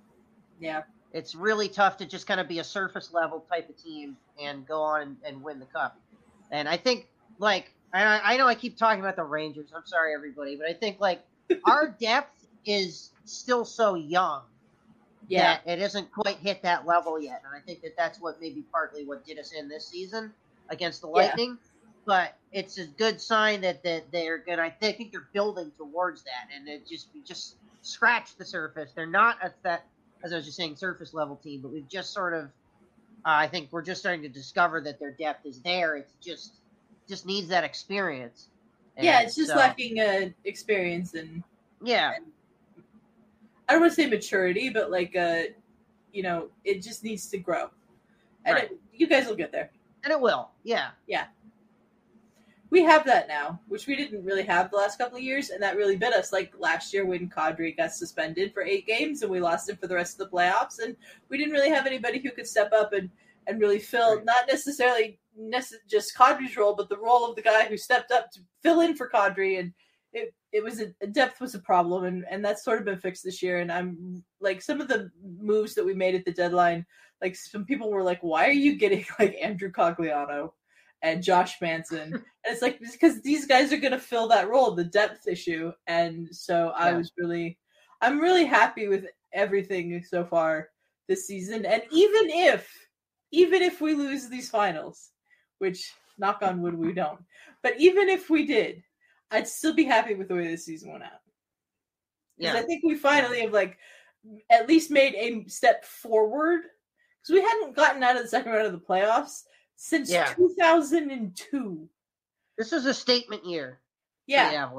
yeah. 0.60 0.84
It's 1.14 1.34
really 1.34 1.70
tough 1.70 1.98
to 1.98 2.06
just 2.06 2.28
kind 2.28 2.40
of 2.40 2.48
be 2.48 2.60
a 2.60 2.64
surface 2.64 3.14
level 3.14 3.46
type 3.50 3.70
of 3.70 3.82
team 3.82 4.18
and 4.42 4.68
go 4.68 4.82
on 4.82 5.02
and, 5.02 5.18
and 5.26 5.44
win 5.44 5.60
the 5.60 5.66
cup. 5.66 5.98
And 6.52 6.68
I 6.68 6.78
think 6.78 7.08
like 7.40 7.72
I, 7.94 8.34
I 8.34 8.38
know 8.38 8.48
I 8.48 8.56
keep 8.56 8.78
talking 8.78 9.00
about 9.00 9.16
the 9.16 9.24
Rangers. 9.24 9.72
I'm 9.76 9.86
sorry 9.86 10.14
everybody, 10.14 10.56
but 10.56 10.68
I 10.68 10.74
think 10.74 11.00
like 11.00 11.24
our 11.66 11.88
depth 11.88 12.46
is 12.66 13.12
still 13.24 13.66
so 13.66 13.96
young. 13.96 14.42
Yeah, 15.28 15.58
it 15.66 15.80
isn't 15.80 16.12
quite 16.12 16.38
hit 16.38 16.62
that 16.62 16.86
level 16.86 17.20
yet, 17.20 17.42
and 17.46 17.56
I 17.56 17.66
think 17.66 17.82
that 17.82 17.98
that's 17.98 18.22
what 18.22 18.40
maybe 18.40 18.64
partly 18.72 19.06
what 19.06 19.26
did 19.26 19.40
us 19.40 19.54
in 19.54 19.68
this 19.68 19.88
season 19.88 20.32
against 20.70 21.02
the 21.02 21.08
Lightning. 21.08 21.58
Yeah 21.60 21.70
but 22.06 22.36
it's 22.52 22.78
a 22.78 22.86
good 22.86 23.20
sign 23.20 23.62
that, 23.62 23.84
that 23.84 24.12
they're 24.12 24.38
good. 24.38 24.60
I 24.60 24.70
think 24.70 25.12
they're 25.12 25.28
building 25.34 25.72
towards 25.78 26.24
that, 26.24 26.56
and 26.56 26.68
it 26.68 26.88
just 26.88 27.10
we 27.14 27.22
just 27.22 27.56
scratch 27.82 28.36
the 28.38 28.46
surface. 28.46 28.92
They're 28.96 29.06
not 29.06 29.38
at 29.42 29.62
that, 29.64 29.86
as 30.24 30.32
I 30.32 30.38
was 30.38 30.46
just 30.46 30.58
saying, 30.58 30.76
surface 30.76 31.14
level 31.14 31.36
team, 31.36 31.62
but 31.62 31.72
we've 31.72 31.88
just 31.90 32.14
sort 32.14 32.34
of, 32.34 32.46
uh, 32.46 32.48
I 33.26 33.48
think 33.48 33.70
we're 33.72 33.82
just 33.82 34.00
starting 34.00 34.22
to 34.22 34.30
discover 34.30 34.80
that 34.82 35.00
their 35.00 35.12
depth 35.12 35.46
is 35.46 35.60
there. 35.62 35.98
It's 35.98 36.14
just 36.22 36.54
just 37.08 37.26
needs 37.26 37.48
that 37.50 37.64
experience. 37.64 38.50
And 38.98 39.06
yeah, 39.06 39.22
it's 39.22 39.36
just 39.36 39.50
so, 39.50 39.58
lacking 39.58 40.00
uh, 40.00 40.30
experience 40.46 41.14
and 41.14 41.44
yeah. 41.82 42.14
And, 42.16 42.26
I 43.68 43.74
don't 43.74 43.82
want 43.82 43.94
to 43.94 43.96
say 43.96 44.08
maturity, 44.08 44.70
but 44.70 44.92
like 44.92 45.16
uh, 45.16 45.42
you 46.14 46.24
know, 46.24 46.50
it 46.64 46.82
just 46.82 47.04
needs 47.04 47.28
to 47.30 47.38
grow, 47.38 47.70
and 48.46 48.56
right. 48.56 48.72
it, 48.72 48.80
you 48.94 49.08
guys 49.08 49.28
will 49.28 49.36
get 49.36 49.52
there. 49.52 49.72
And 50.04 50.14
it 50.14 50.22
will, 50.22 50.52
yeah, 50.64 50.90
yeah 51.08 51.26
we 52.70 52.84
have 52.84 53.06
that 53.06 53.28
now, 53.28 53.60
which 53.68 53.88
we 53.88 53.96
didn't 53.96 54.24
really 54.24 54.44
have 54.44 54.72
the 54.72 54.78
last 54.78 54.98
couple 54.98 55.18
of 55.18 55.24
years, 55.24 55.50
and 55.50 55.62
that 55.62 55.76
really 55.76 55.96
bit 55.96 56.14
us. 56.14 56.34
Like 56.34 56.54
last 56.58 56.94
year 56.94 57.06
when 57.06 57.30
Kadri 57.30 57.76
got 57.76 57.92
suspended 57.92 58.54
for 58.54 58.64
eight 58.64 58.88
games 58.88 59.22
and 59.22 59.32
we 59.32 59.40
lost 59.40 59.70
him 59.70 59.78
for 59.78 59.88
the 59.88 59.96
rest 59.96 60.20
of 60.20 60.30
the 60.30 60.36
playoffs, 60.36 60.80
and 60.84 60.96
we 61.30 61.38
didn't 61.38 61.54
really 61.54 61.70
have 61.70 61.86
anybody 61.86 62.20
who 62.20 62.32
could 62.32 62.48
step 62.48 62.72
up 62.74 62.94
and 62.94 63.10
and 63.48 63.62
really 63.62 63.80
fill 63.80 64.16
right. 64.16 64.26
not 64.26 64.48
necessarily 64.48 65.20
nece- 65.40 65.74
just 65.88 66.18
Kadri's 66.18 66.58
role, 66.58 66.76
but 66.76 66.90
the 66.90 66.98
role 66.98 67.30
of 67.30 67.36
the 67.36 67.42
guy 67.42 67.66
who 67.66 67.78
stepped 67.78 68.12
up 68.12 68.32
to 68.32 68.40
fill 68.64 68.82
in 68.82 68.96
for 68.96 69.10
Kadri, 69.10 69.60
and 69.60 69.72
it 70.14 70.34
it 70.52 70.64
was 70.64 70.80
a 70.80 71.08
depth 71.08 71.42
was 71.42 71.56
a 71.56 71.60
problem, 71.60 72.06
and 72.06 72.26
and 72.30 72.44
that's 72.44 72.64
sort 72.64 72.80
of 72.80 72.86
been 72.86 73.00
fixed 73.00 73.24
this 73.24 73.44
year. 73.44 73.60
And 73.60 73.72
I'm 73.72 74.24
like 74.40 74.62
some 74.62 74.82
of 74.82 74.88
the 74.88 75.12
moves 75.40 75.76
that 75.76 75.86
we 75.86 75.94
made 75.94 76.16
at 76.16 76.26
the 76.26 76.32
deadline, 76.32 76.86
like 77.22 77.36
some 77.36 77.66
people 77.66 77.92
were 77.92 78.04
like, 78.04 78.22
"Why 78.22 78.48
are 78.48 78.52
you 78.52 78.76
getting 78.76 79.06
like 79.20 79.38
Andrew 79.40 79.72
Cogliano?" 79.72 80.52
And 81.06 81.22
Josh 81.22 81.62
Manson. 81.62 82.14
and 82.14 82.24
it's 82.46 82.62
like 82.64 82.80
because 82.80 83.22
these 83.22 83.46
guys 83.46 83.72
are 83.72 83.78
going 83.78 83.94
to 83.94 84.00
fill 84.00 84.28
that 84.30 84.50
role, 84.50 84.72
the 84.72 84.84
depth 84.84 85.28
issue. 85.28 85.72
And 85.88 86.28
so 86.32 86.74
I 86.76 86.94
was 86.94 87.12
really, 87.18 87.60
I'm 88.02 88.20
really 88.20 88.46
happy 88.46 88.88
with 88.88 89.06
everything 89.32 90.04
so 90.04 90.26
far 90.26 90.70
this 91.08 91.28
season. 91.28 91.66
And 91.66 91.84
even 91.92 92.30
if, 92.30 92.68
even 93.32 93.62
if 93.62 93.82
we 93.82 93.94
lose 93.94 94.28
these 94.30 94.50
finals, 94.50 95.12
which 95.60 95.94
knock 96.18 96.40
on 96.42 96.62
wood 96.62 96.76
we 96.76 96.92
don't, 96.92 97.20
but 97.62 97.80
even 97.80 98.10
if 98.10 98.30
we 98.30 98.48
did, 98.48 98.82
I'd 99.30 99.48
still 99.48 99.74
be 99.74 99.84
happy 99.84 100.16
with 100.16 100.28
the 100.28 100.36
way 100.36 100.48
this 100.48 100.66
season 100.66 100.92
went 100.92 101.04
out. 101.04 101.12
Because 102.38 102.56
yeah. 102.56 102.60
I 102.60 102.64
think 102.64 102.84
we 102.84 102.96
finally 102.96 103.42
have 103.42 103.54
like 103.54 103.78
at 104.50 104.68
least 104.68 104.90
made 104.90 105.14
a 105.16 105.48
step 105.50 105.86
forward 105.86 106.62
because 107.22 107.34
we 107.34 107.42
hadn't 107.42 107.76
gotten 107.76 108.02
out 108.02 108.16
of 108.16 108.24
the 108.24 108.28
second 108.28 108.52
round 108.52 108.66
of 108.66 108.74
the 108.74 108.80
playoffs 108.80 109.44
since 109.76 110.12
yeah. 110.12 110.34
2002. 110.34 111.90
This 112.58 112.74
is 112.74 112.86
a 112.86 112.94
statement 112.94 113.46
year. 113.46 113.80
Yeah. 114.28 114.70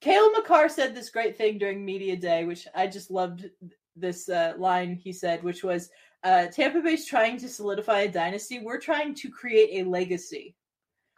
Cale 0.00 0.32
Makar 0.32 0.68
said 0.68 0.94
this 0.94 1.10
great 1.10 1.36
thing 1.36 1.58
during 1.58 1.84
media 1.84 2.16
day, 2.16 2.44
which 2.44 2.66
I 2.74 2.86
just 2.88 3.10
loved 3.10 3.48
this 3.94 4.28
uh, 4.28 4.54
line 4.58 4.96
he 4.96 5.12
said, 5.12 5.42
which 5.42 5.62
was 5.62 5.90
uh, 6.24 6.46
Tampa 6.46 6.80
Bay's 6.80 7.06
trying 7.06 7.38
to 7.38 7.48
solidify 7.48 8.00
a 8.00 8.08
dynasty. 8.08 8.58
We're 8.58 8.80
trying 8.80 9.14
to 9.16 9.30
create 9.30 9.80
a 9.80 9.88
legacy. 9.88 10.56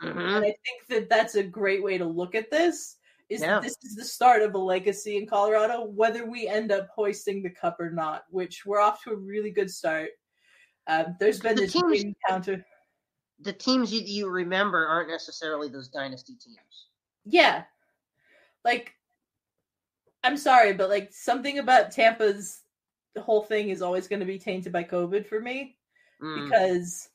Mm-hmm. 0.03 0.19
And 0.19 0.37
I 0.37 0.41
think 0.41 0.87
that 0.91 1.09
that's 1.09 1.37
a 1.37 1.43
great 1.43 1.83
way 1.83 1.99
to 1.99 2.05
look 2.05 2.35
at 2.35 2.51
this. 2.51 2.97
Is 3.31 3.41
yeah. 3.41 3.59
this 3.59 3.77
is 3.83 3.97
the 3.97 4.05
start 4.05 4.43
of 4.43 4.55
a 4.55 4.59
legacy 4.59 5.17
in 5.17 5.27
Colorado, 5.27 5.85
whether 5.87 6.27
we 6.27 6.47
end 6.47 6.71
up 6.71 6.89
hoisting 6.95 7.43
the 7.43 7.49
cup 7.49 7.81
or 7.81 7.91
not, 7.91 8.25
which 8.29 8.67
we're 8.67 8.81
off 8.81 9.03
to 9.05 9.13
a 9.13 9.17
really 9.17 9.51
good 9.51 9.71
start. 9.71 10.11
Um, 10.87 11.17
there's 11.19 11.41
been 11.41 11.57
the 11.57 11.63
this 11.63 11.73
teams, 11.73 12.05
encounter 12.05 12.65
the 13.41 13.53
teams 13.53 13.93
you, 13.93 14.01
you 14.01 14.29
remember 14.29 14.87
aren't 14.87 15.09
necessarily 15.09 15.69
those 15.69 15.89
dynasty 15.89 16.35
teams. 16.35 16.87
Yeah. 17.25 17.65
Like 18.65 18.95
I'm 20.23 20.37
sorry, 20.37 20.73
but 20.73 20.89
like 20.89 21.13
something 21.13 21.59
about 21.59 21.91
Tampa's 21.93 22.63
whole 23.21 23.43
thing 23.43 23.69
is 23.69 23.83
always 23.83 24.09
going 24.09 24.21
to 24.21 24.27
be 24.27 24.39
tainted 24.39 24.73
by 24.73 24.83
COVID 24.85 25.27
for 25.27 25.41
me 25.41 25.77
mm. 26.23 26.45
because 26.45 27.11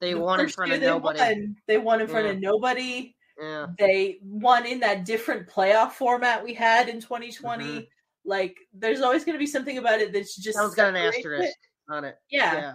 they 0.00 0.12
the 0.12 0.20
won 0.20 0.40
in 0.40 0.48
front 0.48 0.72
of 0.72 0.80
they 0.80 0.86
nobody. 0.86 1.18
Won, 1.18 1.56
they 1.66 1.78
won 1.78 2.00
in 2.00 2.08
front 2.08 2.26
of 2.26 2.40
nobody. 2.40 3.14
Yeah. 3.40 3.68
They 3.78 4.18
won 4.22 4.66
in 4.66 4.80
that 4.80 5.04
different 5.04 5.48
playoff 5.48 5.92
format 5.92 6.44
we 6.44 6.54
had 6.54 6.88
in 6.88 7.00
2020. 7.00 7.64
Mm-hmm. 7.64 7.80
Like, 8.24 8.56
there's 8.72 9.00
always 9.00 9.24
going 9.24 9.34
to 9.34 9.38
be 9.38 9.46
something 9.46 9.78
about 9.78 10.00
it 10.00 10.12
that's 10.12 10.36
just. 10.36 10.56
Someone's 10.56 10.74
got 10.74 10.90
an 10.90 10.96
asterisk 10.96 11.48
it. 11.48 11.54
on 11.92 12.04
it. 12.04 12.16
Yeah. 12.30 12.54
yeah. 12.54 12.74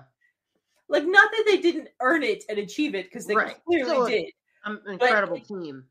Like, 0.89 1.05
not 1.05 1.29
that 1.31 1.43
they 1.45 1.57
didn't 1.57 1.89
earn 1.99 2.23
it 2.23 2.43
and 2.49 2.59
achieve 2.59 2.95
it 2.95 3.05
because 3.05 3.25
they 3.25 3.35
right. 3.35 3.57
clearly 3.65 3.89
Still 3.89 4.07
did. 4.07 4.31
An 4.65 4.79
incredible 4.87 5.37
but 5.37 5.47
team. 5.47 5.83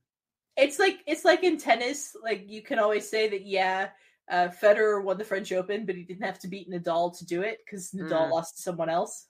It's 0.57 0.79
like 0.79 1.01
it's 1.07 1.25
like 1.25 1.45
in 1.45 1.59
tennis. 1.59 2.17
Like 2.23 2.45
you 2.47 2.63
can 2.63 2.79
always 2.79 3.09
say 3.09 3.29
that, 3.29 3.45
yeah, 3.45 3.89
uh, 4.31 4.49
Federer 4.49 5.03
won 5.03 5.19
the 5.19 5.25
French 5.25 5.53
Open, 5.53 5.85
but 5.85 5.95
he 5.95 6.03
didn't 6.03 6.25
have 6.25 6.39
to 6.41 6.49
beat 6.49 6.71
Nadal 6.71 7.17
to 7.19 7.27
do 7.27 7.43
it 7.43 7.59
because 7.65 7.91
Nadal 7.91 8.29
mm. 8.29 8.31
lost 8.31 8.57
to 8.57 8.63
someone 8.63 8.89
else. 8.89 9.27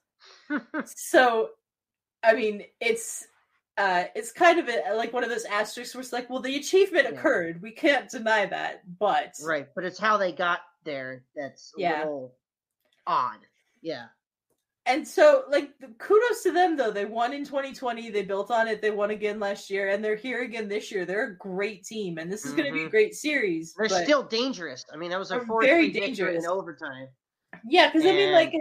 so, 0.85 1.51
I 2.23 2.35
mean, 2.35 2.63
it's 2.81 3.27
uh, 3.77 4.05
it's 4.15 4.33
kind 4.33 4.59
of 4.59 4.69
a, 4.69 4.95
like 4.95 5.13
one 5.13 5.25
of 5.25 5.31
those 5.31 5.45
asterisks 5.45 5.95
where 5.95 6.01
it's 6.01 6.13
like, 6.13 6.31
well, 6.31 6.41
the 6.41 6.57
achievement 6.57 7.07
yeah. 7.11 7.19
occurred. 7.19 7.61
We 7.61 7.73
can't 7.73 8.09
deny 8.09 8.47
that, 8.47 8.83
but 8.99 9.35
right. 9.45 9.67
But 9.75 9.85
it's 9.85 9.99
how 9.99 10.17
they 10.17 10.33
got 10.33 10.61
there 10.85 11.25
that's 11.35 11.73
a 11.77 11.81
yeah. 11.81 11.99
little 11.99 12.35
odd. 13.07 13.39
Yeah 13.83 14.07
and 14.87 15.07
so 15.07 15.45
like 15.50 15.71
kudos 15.99 16.43
to 16.45 16.52
them 16.52 16.76
though. 16.76 16.90
They 16.90 17.05
won 17.05 17.33
in 17.33 17.45
2020 17.45 18.11
they 18.11 18.23
built 18.23 18.50
on 18.50 18.69
it. 18.69 18.81
They 18.81 18.90
won 18.90 19.11
again 19.11 19.40
last 19.40 19.69
year 19.69 19.88
and 19.90 20.05
they're 20.05 20.16
here 20.16 20.43
again 20.43 20.69
this 20.69 20.90
year. 20.90 21.05
They're 21.05 21.33
a 21.33 21.37
great 21.37 21.85
team 21.85 22.19
and 22.19 22.31
this 22.31 22.45
is 22.45 22.52
mm-hmm. 22.52 22.57
going 22.57 22.69
to 22.69 22.73
be 22.73 22.81
a 22.81 22.83
mm-hmm. 22.85 22.90
great 22.90 23.14
series 23.14 23.75
they're 23.76 23.88
still 23.88 24.23
dangerous. 24.23 24.85
I 24.93 24.97
mean 24.97 25.11
that 25.11 25.19
was 25.19 25.31
a 25.31 25.40
very 25.61 25.90
dangerous. 25.90 26.45
in 26.45 26.50
overtime. 26.50 27.09
Yeah 27.69 27.88
because 27.88 28.02
and... 28.02 28.12
i 28.12 28.14
mean 28.14 28.33
like 28.33 28.55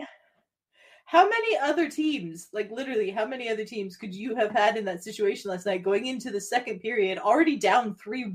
how 1.05 1.29
many 1.29 1.57
other 1.57 1.89
teams 1.89 2.47
like 2.51 2.69
literally 2.71 3.11
how 3.11 3.25
many 3.25 3.49
other 3.49 3.63
teams 3.63 3.95
could 3.95 4.13
you 4.13 4.35
have 4.35 4.51
had 4.51 4.75
in 4.75 4.85
that 4.85 5.03
situation 5.03 5.51
last 5.51 5.65
night 5.65 5.83
going 5.83 6.07
into 6.07 6.31
the 6.31 6.41
second 6.41 6.79
period 6.79 7.17
already 7.19 7.55
down 7.55 7.95
3-1 7.95 8.33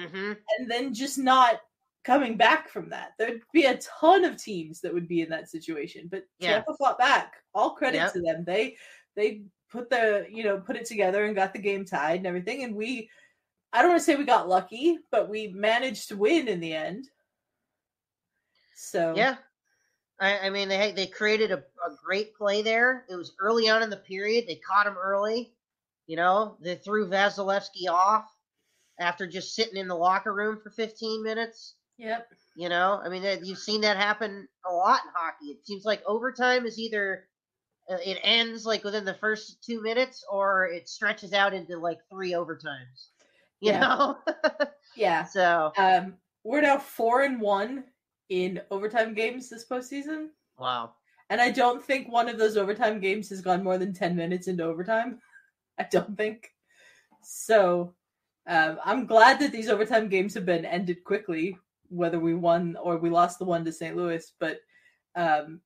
mm-hmm. 0.00 0.32
and 0.58 0.70
then 0.70 0.94
just 0.94 1.18
not 1.18 1.60
coming 2.06 2.36
back 2.36 2.68
from 2.68 2.88
that. 2.88 3.14
There'd 3.18 3.42
be 3.52 3.64
a 3.64 3.78
ton 3.78 4.24
of 4.24 4.36
teams 4.36 4.80
that 4.80 4.94
would 4.94 5.08
be 5.08 5.22
in 5.22 5.28
that 5.30 5.50
situation, 5.50 6.08
but 6.10 6.24
yeah. 6.38 6.52
Tampa 6.52 6.74
fought 6.78 6.98
back. 6.98 7.34
All 7.52 7.70
credit 7.70 7.98
yep. 7.98 8.12
to 8.12 8.20
them. 8.22 8.44
They 8.46 8.76
they 9.16 9.42
put 9.70 9.90
the 9.90 10.26
you 10.30 10.44
know 10.44 10.58
put 10.58 10.76
it 10.76 10.86
together 10.86 11.24
and 11.24 11.34
got 11.34 11.52
the 11.52 11.58
game 11.58 11.84
tied 11.84 12.18
and 12.18 12.26
everything. 12.26 12.62
And 12.62 12.76
we, 12.76 13.10
I 13.72 13.82
don't 13.82 13.90
want 13.90 14.00
to 14.00 14.04
say 14.04 14.14
we 14.14 14.24
got 14.24 14.48
lucky, 14.48 14.98
but 15.10 15.28
we 15.28 15.48
managed 15.48 16.08
to 16.08 16.16
win 16.16 16.46
in 16.48 16.60
the 16.60 16.74
end. 16.74 17.08
So 18.76 19.14
yeah, 19.16 19.36
I, 20.20 20.38
I 20.38 20.50
mean, 20.50 20.68
they 20.68 20.92
they 20.92 21.06
created 21.06 21.50
a, 21.50 21.58
a 21.58 21.96
great 22.04 22.34
play 22.36 22.62
there. 22.62 23.04
It 23.10 23.16
was 23.16 23.34
early 23.40 23.68
on 23.68 23.82
in 23.82 23.90
the 23.90 23.96
period. 23.96 24.44
They 24.46 24.60
caught 24.66 24.86
him 24.86 24.96
early. 24.96 25.52
You 26.06 26.16
know, 26.16 26.56
they 26.60 26.76
threw 26.76 27.08
Vasilevskiy 27.08 27.90
off 27.90 28.30
after 29.00 29.26
just 29.26 29.56
sitting 29.56 29.76
in 29.76 29.88
the 29.88 29.96
locker 29.96 30.32
room 30.32 30.60
for 30.62 30.70
15 30.70 31.24
minutes. 31.24 31.74
Yep. 31.98 32.28
You 32.54 32.68
know, 32.68 33.00
I 33.04 33.08
mean, 33.08 33.22
you've 33.44 33.58
seen 33.58 33.80
that 33.82 33.96
happen 33.96 34.48
a 34.68 34.72
lot 34.72 35.00
in 35.04 35.10
hockey. 35.14 35.46
It 35.46 35.66
seems 35.66 35.84
like 35.84 36.02
overtime 36.06 36.64
is 36.66 36.78
either 36.78 37.28
uh, 37.90 37.98
it 38.04 38.18
ends 38.22 38.64
like 38.66 38.82
within 38.84 39.04
the 39.04 39.14
first 39.14 39.62
two 39.64 39.82
minutes 39.82 40.24
or 40.30 40.66
it 40.66 40.88
stretches 40.88 41.32
out 41.32 41.54
into 41.54 41.78
like 41.78 41.98
three 42.10 42.32
overtimes. 42.32 43.08
You 43.60 43.72
Yeah. 43.72 43.80
know? 43.80 44.18
Yeah. 44.94 45.24
so, 45.24 45.72
Um, 45.78 46.18
we're 46.44 46.60
now 46.60 46.78
four 46.78 47.22
and 47.22 47.40
one 47.40 47.84
in 48.28 48.60
overtime 48.70 49.14
games 49.14 49.48
this 49.48 49.66
postseason, 49.66 50.28
wow. 50.58 50.94
and 51.30 51.40
I 51.40 51.50
don't 51.50 51.82
think 51.82 52.08
one 52.12 52.28
of 52.28 52.38
those 52.38 52.56
overtime 52.56 53.00
games 53.00 53.30
has 53.30 53.40
gone 53.40 53.64
more 53.64 53.78
than 53.78 53.92
ten 53.94 54.14
minutes 54.14 54.46
into 54.46 54.64
overtime. 54.64 55.20
I 55.78 55.84
don't 55.90 56.16
think. 56.16 56.52
So, 57.22 57.94
um, 58.46 58.78
I'm 58.84 59.06
glad 59.06 59.40
that 59.40 59.52
these 59.52 59.68
overtime 59.68 60.08
games 60.08 60.34
have 60.34 60.46
been 60.46 60.64
ended 60.64 61.02
quickly, 61.04 61.58
whether 61.88 62.18
we 62.18 62.34
won 62.34 62.76
or 62.82 62.96
we 62.98 63.10
lost 63.10 63.38
the 63.38 63.44
one 63.44 63.64
to 63.64 63.72
St. 63.72 63.96
Louis. 63.96 64.32
But 64.38 64.58
um, 65.14 65.60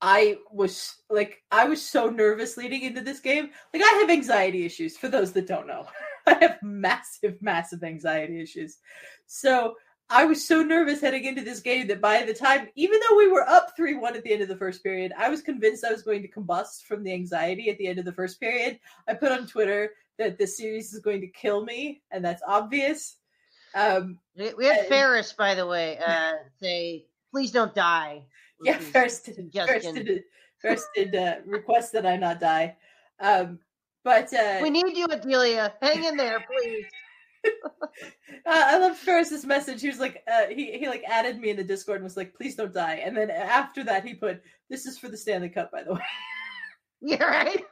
I 0.00 0.38
was 0.50 0.96
like, 1.08 1.42
I 1.50 1.64
was 1.64 1.80
so 1.80 2.08
nervous 2.08 2.56
leading 2.56 2.82
into 2.82 3.00
this 3.00 3.20
game. 3.20 3.50
Like, 3.72 3.82
I 3.82 3.98
have 4.00 4.10
anxiety 4.10 4.64
issues. 4.64 4.96
For 4.96 5.08
those 5.08 5.32
that 5.32 5.46
don't 5.46 5.66
know, 5.66 5.86
I 6.26 6.36
have 6.40 6.58
massive, 6.62 7.40
massive 7.40 7.84
anxiety 7.84 8.40
issues. 8.40 8.78
So 9.26 9.76
I 10.10 10.24
was 10.24 10.46
so 10.46 10.62
nervous 10.62 11.00
heading 11.00 11.24
into 11.24 11.42
this 11.42 11.60
game 11.60 11.86
that 11.86 12.00
by 12.00 12.22
the 12.24 12.34
time, 12.34 12.68
even 12.74 13.00
though 13.00 13.16
we 13.16 13.28
were 13.28 13.48
up 13.48 13.74
3 13.76 13.94
1 13.94 14.16
at 14.16 14.22
the 14.24 14.32
end 14.32 14.42
of 14.42 14.48
the 14.48 14.56
first 14.56 14.82
period, 14.82 15.12
I 15.16 15.30
was 15.30 15.40
convinced 15.40 15.84
I 15.84 15.92
was 15.92 16.02
going 16.02 16.20
to 16.20 16.28
combust 16.28 16.82
from 16.82 17.02
the 17.02 17.14
anxiety 17.14 17.70
at 17.70 17.78
the 17.78 17.86
end 17.86 17.98
of 17.98 18.04
the 18.04 18.12
first 18.12 18.38
period. 18.38 18.78
I 19.08 19.14
put 19.14 19.32
on 19.32 19.46
Twitter 19.46 19.92
that 20.18 20.36
this 20.36 20.58
series 20.58 20.92
is 20.92 21.00
going 21.00 21.20
to 21.22 21.28
kill 21.28 21.64
me, 21.64 22.02
and 22.10 22.24
that's 22.24 22.42
obvious. 22.46 23.16
Um, 23.74 24.18
We 24.36 24.66
had 24.66 24.80
Uh, 24.80 24.88
Ferris, 24.88 25.32
by 25.32 25.54
the 25.54 25.66
way, 25.66 25.98
uh, 25.98 26.32
say, 26.60 27.06
please 27.30 27.50
don't 27.52 27.74
die. 27.74 28.22
yeah, 28.64 28.78
first, 28.78 29.26
first 29.26 29.34
suggestion. 29.34 29.94
did, 29.94 30.24
first 30.60 30.86
did 30.94 31.14
uh, 31.14 31.36
request 31.46 31.92
that 31.92 32.06
I 32.06 32.16
not 32.16 32.40
die. 32.40 32.76
Um, 33.20 33.58
but 34.04 34.32
uh, 34.34 34.58
We 34.62 34.70
need 34.70 34.96
you, 34.96 35.06
Adelia. 35.06 35.74
Hang 35.80 36.04
in 36.04 36.16
there, 36.16 36.44
please. 36.46 36.86
Uh, 38.46 38.64
I 38.66 38.78
love 38.78 38.96
Ferris's 38.96 39.44
message. 39.44 39.80
He 39.80 39.88
was 39.88 39.98
like, 39.98 40.22
uh, 40.32 40.46
he 40.48 40.78
he 40.78 40.88
like 40.88 41.02
added 41.08 41.38
me 41.40 41.50
in 41.50 41.56
the 41.56 41.64
Discord 41.64 41.96
and 41.96 42.04
was 42.04 42.16
like, 42.16 42.34
"Please 42.34 42.54
don't 42.56 42.72
die." 42.72 43.02
And 43.04 43.16
then 43.16 43.30
after 43.30 43.84
that, 43.84 44.04
he 44.04 44.14
put, 44.14 44.42
"This 44.70 44.86
is 44.86 44.96
for 44.98 45.08
the 45.08 45.16
Stanley 45.16 45.48
Cup, 45.48 45.70
by 45.70 45.82
the 45.82 45.94
way." 45.94 46.00
Yeah, 47.04 47.24
right? 47.24 47.64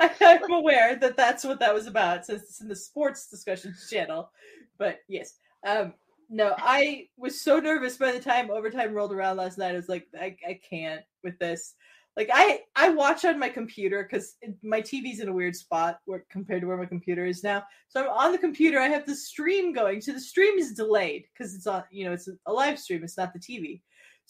I, 0.00 0.10
I'm 0.22 0.50
aware 0.52 0.96
that 0.96 1.18
that's 1.18 1.44
what 1.44 1.60
that 1.60 1.74
was 1.74 1.86
about, 1.86 2.24
since 2.24 2.42
it's 2.44 2.60
in 2.62 2.68
the 2.68 2.76
sports 2.76 3.28
discussions 3.28 3.88
channel. 3.90 4.30
But 4.78 4.98
yes, 5.08 5.38
um, 5.66 5.94
no, 6.30 6.54
I 6.58 7.06
was 7.16 7.42
so 7.42 7.58
nervous 7.58 7.96
by 7.96 8.12
the 8.12 8.20
time 8.20 8.50
overtime 8.50 8.92
rolled 8.92 9.12
around 9.12 9.38
last 9.38 9.58
night. 9.58 9.72
I 9.72 9.76
was 9.76 9.88
like, 9.88 10.06
I, 10.18 10.36
I 10.46 10.60
can't 10.68 11.02
with 11.24 11.38
this. 11.38 11.74
Like 12.16 12.30
I 12.32 12.62
I 12.74 12.88
watch 12.88 13.24
on 13.24 13.38
my 13.38 13.48
computer 13.48 14.02
because 14.02 14.34
my 14.64 14.82
TV's 14.82 15.20
in 15.20 15.28
a 15.28 15.32
weird 15.32 15.54
spot 15.54 16.00
where 16.04 16.24
compared 16.30 16.62
to 16.62 16.66
where 16.66 16.76
my 16.76 16.84
computer 16.84 17.24
is 17.24 17.44
now. 17.44 17.62
So 17.88 18.02
I'm 18.02 18.10
on 18.10 18.32
the 18.32 18.38
computer. 18.38 18.80
I 18.80 18.88
have 18.88 19.06
the 19.06 19.14
stream 19.14 19.72
going. 19.72 20.00
So 20.00 20.12
the 20.12 20.20
stream 20.20 20.58
is 20.58 20.74
delayed 20.74 21.24
because 21.32 21.54
it's 21.54 21.68
on. 21.68 21.84
You 21.92 22.06
know, 22.06 22.12
it's 22.12 22.28
a 22.46 22.52
live 22.52 22.78
stream. 22.80 23.04
It's 23.04 23.16
not 23.16 23.32
the 23.32 23.38
TV. 23.38 23.82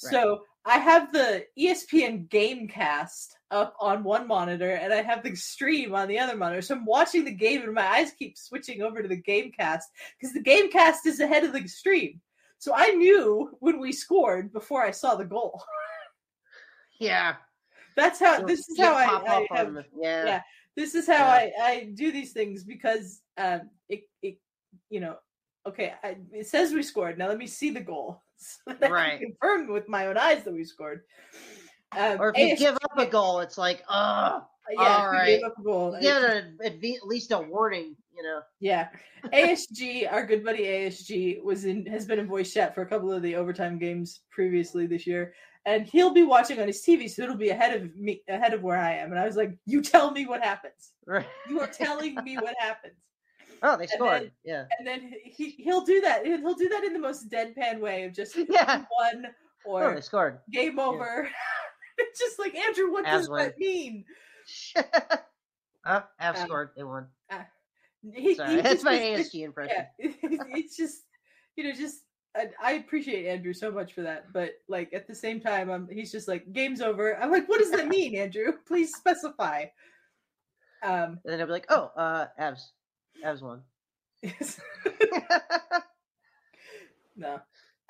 Right. 0.04 0.10
So 0.12 0.42
I 0.66 0.76
have 0.78 1.12
the 1.12 1.46
ESPN 1.58 2.28
Gamecast 2.28 3.28
up 3.50 3.74
on 3.80 4.04
one 4.04 4.26
monitor, 4.26 4.72
and 4.72 4.92
I 4.92 5.02
have 5.02 5.22
the 5.22 5.34
stream 5.34 5.94
on 5.94 6.08
the 6.08 6.18
other 6.18 6.36
monitor. 6.36 6.62
So 6.62 6.74
I'm 6.74 6.84
watching 6.84 7.24
the 7.24 7.32
game, 7.32 7.62
and 7.62 7.72
my 7.74 7.86
eyes 7.86 8.12
keep 8.18 8.36
switching 8.36 8.82
over 8.82 9.02
to 9.02 9.08
the 9.08 9.20
Gamecast 9.22 9.82
because 10.18 10.34
the 10.34 10.42
Gamecast 10.42 11.06
is 11.06 11.20
ahead 11.20 11.44
of 11.44 11.52
the 11.52 11.66
stream. 11.66 12.20
So 12.58 12.72
I 12.74 12.88
knew 12.90 13.56
when 13.60 13.78
we 13.80 13.92
scored 13.92 14.52
before 14.52 14.82
I 14.84 14.90
saw 14.90 15.14
the 15.14 15.24
goal. 15.24 15.62
Yeah. 17.00 17.36
That's 17.96 18.18
how. 18.18 18.42
This 18.44 18.68
is 18.68 18.78
how 18.78 18.94
I, 18.94 19.04
I 19.04 19.46
have 19.52 19.72
yeah. 19.96 20.24
yeah. 20.26 20.42
this 20.76 20.96
is 20.96 21.06
how 21.06 21.14
Yeah. 21.14 21.30
I, 21.30 21.52
I 21.62 21.90
do 21.94 22.10
these 22.10 22.32
things 22.32 22.64
because 22.64 23.22
um 23.36 23.70
it, 23.88 24.02
it 24.22 24.38
you 24.90 24.98
know 24.98 25.16
okay 25.64 25.94
I, 26.02 26.16
it 26.32 26.48
says 26.48 26.72
we 26.72 26.82
scored 26.82 27.18
now 27.18 27.28
let 27.28 27.38
me 27.38 27.46
see 27.46 27.70
the 27.70 27.80
goal 27.80 28.20
so 28.36 28.72
that 28.80 28.90
I 28.90 28.92
Right. 28.92 29.20
can 29.20 29.28
confirm 29.30 29.68
with 29.72 29.88
my 29.88 30.06
own 30.06 30.16
eyes 30.18 30.42
that 30.42 30.52
we 30.52 30.64
scored 30.64 31.02
um, 31.96 32.20
Or 32.20 32.32
if 32.36 32.50
you 32.50 32.56
give 32.56 32.74
up 32.76 32.98
a 32.98 33.06
goal, 33.06 33.40
it's 33.40 33.58
like, 33.58 33.82
oh, 33.88 34.44
yeah 34.70 34.78
all 34.78 35.12
if 35.14 35.20
we 35.20 35.26
gave 35.26 35.42
right. 35.42 35.44
up 35.50 35.58
a 35.58 35.62
goal 35.62 35.94
a, 35.94 36.66
at 36.66 36.74
least 37.04 37.32
a 37.32 37.38
warning, 37.38 37.96
you 38.14 38.22
know. 38.22 38.40
yeah 38.60 38.88
ASG 39.32 40.10
our 40.12 40.26
good 40.26 40.44
buddy 40.44 40.64
ASG 40.64 41.42
was 41.42 41.64
in 41.64 41.86
has 41.86 42.04
been 42.04 42.18
in 42.18 42.26
voice 42.26 42.52
chat 42.52 42.74
for 42.74 42.82
a 42.82 42.86
couple 42.86 43.10
of 43.10 43.22
the 43.22 43.34
overtime 43.34 43.78
games 43.78 44.20
previously 44.30 44.86
this 44.86 45.06
year 45.06 45.32
and 45.66 45.86
he'll 45.86 46.12
be 46.12 46.22
watching 46.22 46.60
on 46.60 46.66
his 46.66 46.82
TV 46.84 47.08
so 47.08 47.22
it'll 47.22 47.36
be 47.36 47.48
ahead 47.48 47.74
of 47.80 47.96
me 47.96 48.22
ahead 48.28 48.52
of 48.52 48.62
where 48.62 48.76
I 48.78 48.92
am 48.94 49.10
and 49.10 49.18
I 49.18 49.24
was 49.24 49.36
like 49.36 49.56
you 49.64 49.80
tell 49.80 50.10
me 50.10 50.26
what 50.26 50.42
happens 50.44 50.92
Right. 51.06 51.26
you 51.48 51.60
are 51.60 51.66
telling 51.66 52.14
me 52.22 52.36
what 52.36 52.54
happens 52.58 52.94
Oh, 53.62 53.76
they 53.76 53.86
scored. 53.86 54.22
then- 54.22 54.30
yeah. 54.44 54.64
and 54.78 54.86
then 54.86 55.12
he 55.24 55.50
he'll 55.52 55.84
do 55.84 56.00
that. 56.02 56.24
He'll 56.26 56.54
do 56.54 56.68
that 56.68 56.84
in 56.84 56.92
the 56.92 56.98
most 57.00 57.28
deadpan 57.30 57.80
way 57.80 58.04
of 58.04 58.12
just 58.12 58.36
Yeah. 58.50 58.84
one 58.90 59.26
Oh, 59.66 59.72
or 59.72 59.94
they 59.94 60.00
scored. 60.00 60.38
game 60.52 60.78
over. 60.78 61.28
it's 61.98 62.18
just 62.24 62.38
like 62.38 62.54
Andrew, 62.54 62.90
what 62.92 63.04
does 63.04 63.24
Aslan. 63.24 63.44
that 63.46 63.58
mean? 63.58 64.04
huh? 65.84 66.02
Have 66.18 66.36
Um, 66.36 66.46
scored. 66.46 66.70
They 66.76 66.84
won. 66.84 67.06
He, 68.14 68.34
Sorry, 68.36 68.56
he 68.56 68.60
that's 68.62 68.84
my 68.84 68.96
ASG 68.96 69.42
impression. 69.44 69.84
Yeah, 69.98 70.08
it's 70.54 70.76
just 70.76 71.02
you 71.56 71.64
know 71.64 71.72
just. 71.72 72.02
I, 72.36 72.50
I 72.62 72.72
appreciate 72.74 73.26
Andrew 73.26 73.52
so 73.54 73.70
much 73.72 73.94
for 73.94 74.02
that, 74.02 74.32
but 74.32 74.52
like 74.68 74.92
at 74.92 75.08
the 75.08 75.14
same 75.14 75.40
time, 75.40 75.70
um, 75.70 75.88
he's 75.90 76.12
just 76.12 76.28
like 76.28 76.52
game's 76.52 76.80
over. 76.80 77.16
I'm 77.20 77.32
like, 77.32 77.48
what 77.48 77.58
does 77.58 77.70
that 77.72 77.88
mean, 77.88 78.14
Andrew? 78.14 78.52
Please 78.66 78.94
specify. 78.94 79.64
Um, 80.84 81.18
And 81.24 81.32
then 81.32 81.40
I'll 81.40 81.46
be 81.46 81.52
like, 81.52 81.66
oh, 81.70 81.90
uh, 81.96 82.26
Avs. 82.38 82.60
Avs 83.24 83.42
won. 83.42 83.62
no, 87.16 87.40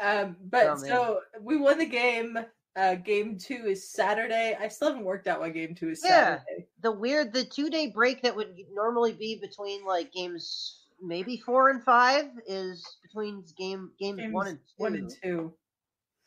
um, 0.01 0.37
but 0.49 0.67
Oh, 0.69 0.77
so 0.77 1.21
we 1.43 1.57
won 1.59 1.77
the 1.79 1.85
game. 1.87 2.39
Uh, 2.79 2.95
game 2.95 3.37
two 3.37 3.67
is 3.67 3.91
Saturday. 3.91 4.57
I 4.59 4.69
still 4.69 4.89
haven't 4.89 5.05
worked 5.05 5.27
out 5.27 5.41
why 5.41 5.51
game 5.51 5.75
two 5.75 5.91
is 5.91 6.01
Yeah. 6.05 6.39
Saturday. 6.39 6.69
the 6.81 6.93
weird, 6.93 7.33
the 7.33 7.45
two 7.45 7.71
day 7.71 7.89
break 7.89 8.23
that 8.23 8.37
would 8.37 8.55
normally 8.73 9.13
be 9.13 9.37
between 9.41 9.85
like 9.85 10.13
games 10.13 10.85
maybe 11.03 11.39
four 11.39 11.71
and 11.71 11.83
five 11.83 12.27
is 12.47 12.85
between 13.03 13.45
game 13.57 13.91
games, 13.99 14.21
Games 14.21 14.33
one 14.33 14.47
and 14.47 14.59
two. 14.59 14.75
One 14.77 14.95
and 14.95 15.13
two. 15.23 15.55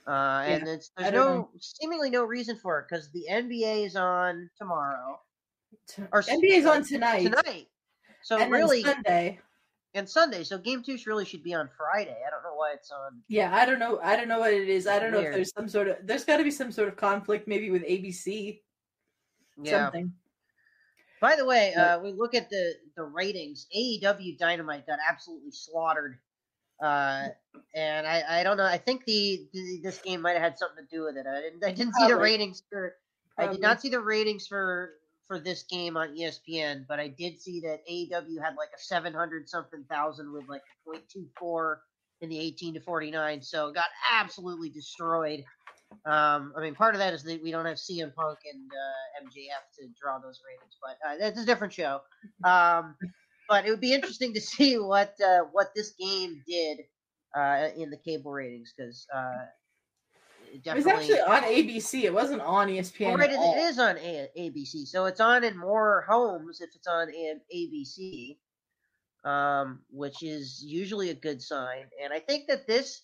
Uh, 0.08 0.44
and 0.46 0.68
it's 0.68 0.92
I 0.98 1.04
there's 1.04 1.14
don't 1.14 1.36
no 1.36 1.50
seemingly 1.60 2.10
no 2.10 2.24
reason 2.26 2.58
for 2.58 2.80
it 2.80 2.88
because 2.90 3.10
the 3.12 3.26
NBA 3.30 3.86
is 3.86 3.96
on 3.96 4.50
tomorrow 4.58 5.20
T- 5.88 6.04
or 6.12 6.22
NBA's 6.24 6.66
on 6.66 6.84
tonight. 6.84 7.24
Tonight, 7.24 7.68
so 8.24 8.38
and 8.40 8.52
really 8.52 8.82
Sunday. 8.84 9.40
And 9.94 10.10
Sunday. 10.10 10.44
So 10.44 10.58
game 10.58 10.84
two 10.84 10.98
really 11.06 11.26
should 11.26 11.44
be 11.44 11.54
on 11.54 11.70
Friday. 11.78 12.18
I 12.26 12.30
don't 12.30 12.44
know 12.44 12.56
why 12.56 12.74
it's 12.74 12.92
on. 12.92 13.22
Yeah, 13.28 13.54
I 13.54 13.66
don't 13.66 13.80
know. 13.80 14.00
I 14.02 14.16
don't 14.16 14.28
know 14.28 14.40
what 14.40 14.54
it 14.54 14.70
is. 14.70 14.88
I 14.88 15.00
don't 15.00 15.12
know 15.12 15.20
if 15.20 15.34
there's 15.34 15.54
some 15.54 15.68
sort 15.68 15.88
of. 15.88 15.98
There's 16.04 16.24
got 16.24 16.38
to 16.38 16.44
be 16.44 16.52
some 16.52 16.72
sort 16.72 16.88
of 16.88 16.96
conflict, 16.96 17.48
maybe 17.48 17.70
with 17.70 17.84
ABC. 17.84 18.60
Yeah. 19.62 19.86
Something. 19.86 20.14
By 21.20 21.36
the 21.36 21.46
way, 21.46 21.74
uh, 21.76 22.00
we 22.00 22.14
look 22.14 22.34
at 22.34 22.50
the 22.50 22.74
the 22.96 23.04
ratings. 23.04 23.68
AEW 23.78 24.38
Dynamite 24.40 24.88
got 24.88 24.98
absolutely 25.08 25.52
slaughtered, 25.52 26.18
uh, 26.84 27.28
and 27.76 28.08
I, 28.08 28.24
I 28.40 28.44
don't 28.44 28.58
know. 28.58 28.66
I 28.66 28.80
think 28.80 29.06
the, 29.06 29.46
the 29.54 29.82
this 29.84 30.00
game 30.00 30.22
might 30.22 30.34
have 30.34 30.42
had 30.42 30.58
something 30.58 30.84
to 30.84 30.96
do 30.96 31.04
with 31.04 31.18
it. 31.18 31.28
I 31.28 31.42
didn't 31.42 31.64
I 31.64 31.72
didn't 31.74 31.94
see 31.94 32.08
the 32.08 32.16
ratings 32.16 32.64
for 32.72 32.96
I 33.38 33.48
did 33.48 33.62
not 33.62 33.82
see 33.82 33.90
the 33.90 34.00
ratings 34.00 34.48
for 34.48 34.94
for 35.32 35.40
this 35.40 35.64
game 35.64 35.96
on 35.96 36.10
ESPN, 36.10 36.86
but 36.90 37.00
I 37.00 37.08
did 37.08 37.40
see 37.40 37.62
that 37.62 37.88
AEW 37.90 38.44
had 38.44 38.56
like 38.58 38.68
a 38.76 38.80
seven 38.80 39.14
hundred 39.14 39.48
something 39.48 39.86
thousand 39.90 40.34
with 40.34 40.44
like 40.50 40.60
a 40.60 40.90
point 40.90 41.04
two 41.08 41.26
four 41.40 41.84
in 42.20 42.28
the 42.28 42.38
eighteen 42.38 42.74
to 42.74 42.82
forty 42.82 43.10
nine. 43.12 43.42
So 43.42 43.70
it 43.70 43.76
got 43.76 43.86
absolutely 44.12 44.70
destroyed. 44.70 45.46
Um, 46.06 46.52
I 46.58 46.62
mean, 46.62 46.76
part 46.76 46.96
of 46.96 47.00
that 47.00 47.14
is 47.14 47.24
that 47.24 47.42
we 47.42 47.50
don't 47.50 47.66
have 47.66 47.78
CM 47.78 48.14
Punk 48.14 48.40
and 48.52 48.70
uh, 48.74 49.26
MJF 49.26 49.80
to 49.80 49.88
draw 50.02 50.20
those 50.20 50.42
ratings, 50.46 50.76
but 50.82 50.98
uh, 51.08 51.18
that's 51.18 51.42
a 51.42 51.46
different 51.46 51.72
show. 51.72 52.02
Um, 52.44 52.98
but 53.48 53.66
it 53.66 53.70
would 53.70 53.80
be 53.80 53.94
interesting 53.94 54.34
to 54.34 54.42
see 54.42 54.78
what 54.80 55.16
uh, 55.26 55.46
what 55.54 55.72
this 55.74 55.94
game 55.98 56.44
did 56.46 56.80
uh, 57.38 57.70
in 57.78 57.90
the 57.90 57.98
cable 58.06 58.34
ratings 58.34 58.74
because 58.76 59.08
uh, 60.52 60.72
it 60.72 60.76
was 60.76 60.88
actually 60.88 61.20
on 61.20 61.44
ABC. 61.44 62.04
It 62.04 62.14
wasn't 62.14 62.42
on 62.42 62.68
ESPN. 62.68 63.18
Right, 63.18 63.30
at 63.30 63.36
it, 63.36 63.40
all. 63.40 63.54
it 63.54 63.60
is 63.60 63.80
on 63.80 63.98
A- 63.98 64.30
ABC, 64.38 64.88
so 64.88 65.06
it's 65.06 65.20
on 65.20 65.44
in 65.44 65.58
more 65.58 66.06
homes 66.10 66.62
if 66.62 66.70
it's 66.76 66.88
on 66.88 67.10
A- 67.10 67.40
ABC, 67.54 68.38
um, 69.24 69.80
which 69.90 70.24
is 70.24 70.64
usually 70.64 71.10
a 71.10 71.16
good 71.16 71.42
sign. 71.42 71.86
And 72.04 72.14
I 72.14 72.20
think 72.20 72.48
that 72.48 72.68
this 72.68 73.04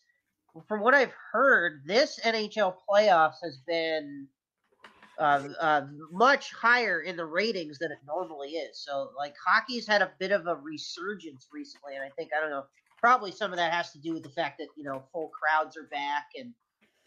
from 0.68 0.82
what 0.82 0.94
I've 0.94 1.14
heard, 1.32 1.84
this 1.86 2.20
NHL 2.24 2.76
playoffs 2.90 3.36
has 3.44 3.58
been 3.68 4.28
uh, 5.20 5.48
uh, 5.60 5.82
much 6.12 6.52
higher 6.54 7.02
in 7.02 7.16
the 7.16 7.26
ratings 7.26 7.80
than 7.80 7.92
it 7.92 8.00
normally 8.06 8.50
is. 8.50 8.80
So, 8.80 9.10
like, 9.18 9.36
hockey's 9.46 9.88
had 9.88 10.02
a 10.02 10.12
bit 10.20 10.32
of 10.32 10.48
a 10.48 10.56
resurgence 10.56 11.48
recently, 11.52 11.96
and 11.96 12.04
I 12.04 12.10
think 12.10 12.32
I 12.36 12.42
don't 12.42 12.50
know. 12.50 12.66
Probably 13.00 13.32
some 13.32 13.52
of 13.52 13.58
that 13.58 13.72
has 13.74 13.92
to 13.92 14.00
do 14.00 14.14
with 14.14 14.24
the 14.24 14.30
fact 14.30 14.58
that 14.58 14.68
you 14.76 14.84
know 14.84 15.04
full 15.12 15.30
crowds 15.30 15.78
are 15.78 15.88
back, 15.92 16.28
and 16.36 16.54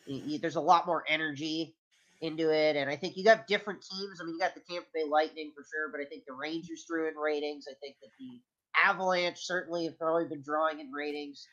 y- 0.08 0.22
y- 0.26 0.38
there's 0.40 0.56
a 0.56 0.60
lot 0.60 0.86
more 0.86 1.04
energy 1.08 1.74
into 2.20 2.50
it. 2.52 2.76
And 2.76 2.90
I 2.90 2.96
think 2.96 3.16
you 3.16 3.24
got 3.24 3.46
different 3.46 3.82
teams. 3.82 4.20
I 4.20 4.24
mean, 4.24 4.34
you 4.34 4.40
got 4.40 4.54
the 4.54 4.60
Tampa 4.60 4.86
Bay 4.94 5.04
Lightning 5.08 5.52
for 5.54 5.64
sure, 5.70 5.90
but 5.90 6.00
I 6.00 6.04
think 6.04 6.24
the 6.26 6.34
Rangers 6.34 6.84
drew 6.86 7.08
in 7.08 7.14
ratings. 7.16 7.66
I 7.70 7.74
think 7.80 7.96
that 8.02 8.10
the 8.18 8.40
Avalanche 8.84 9.38
certainly 9.38 9.84
have 9.86 9.98
probably 9.98 10.26
been 10.26 10.42
drawing 10.42 10.80
in 10.80 10.90
ratings. 10.92 11.46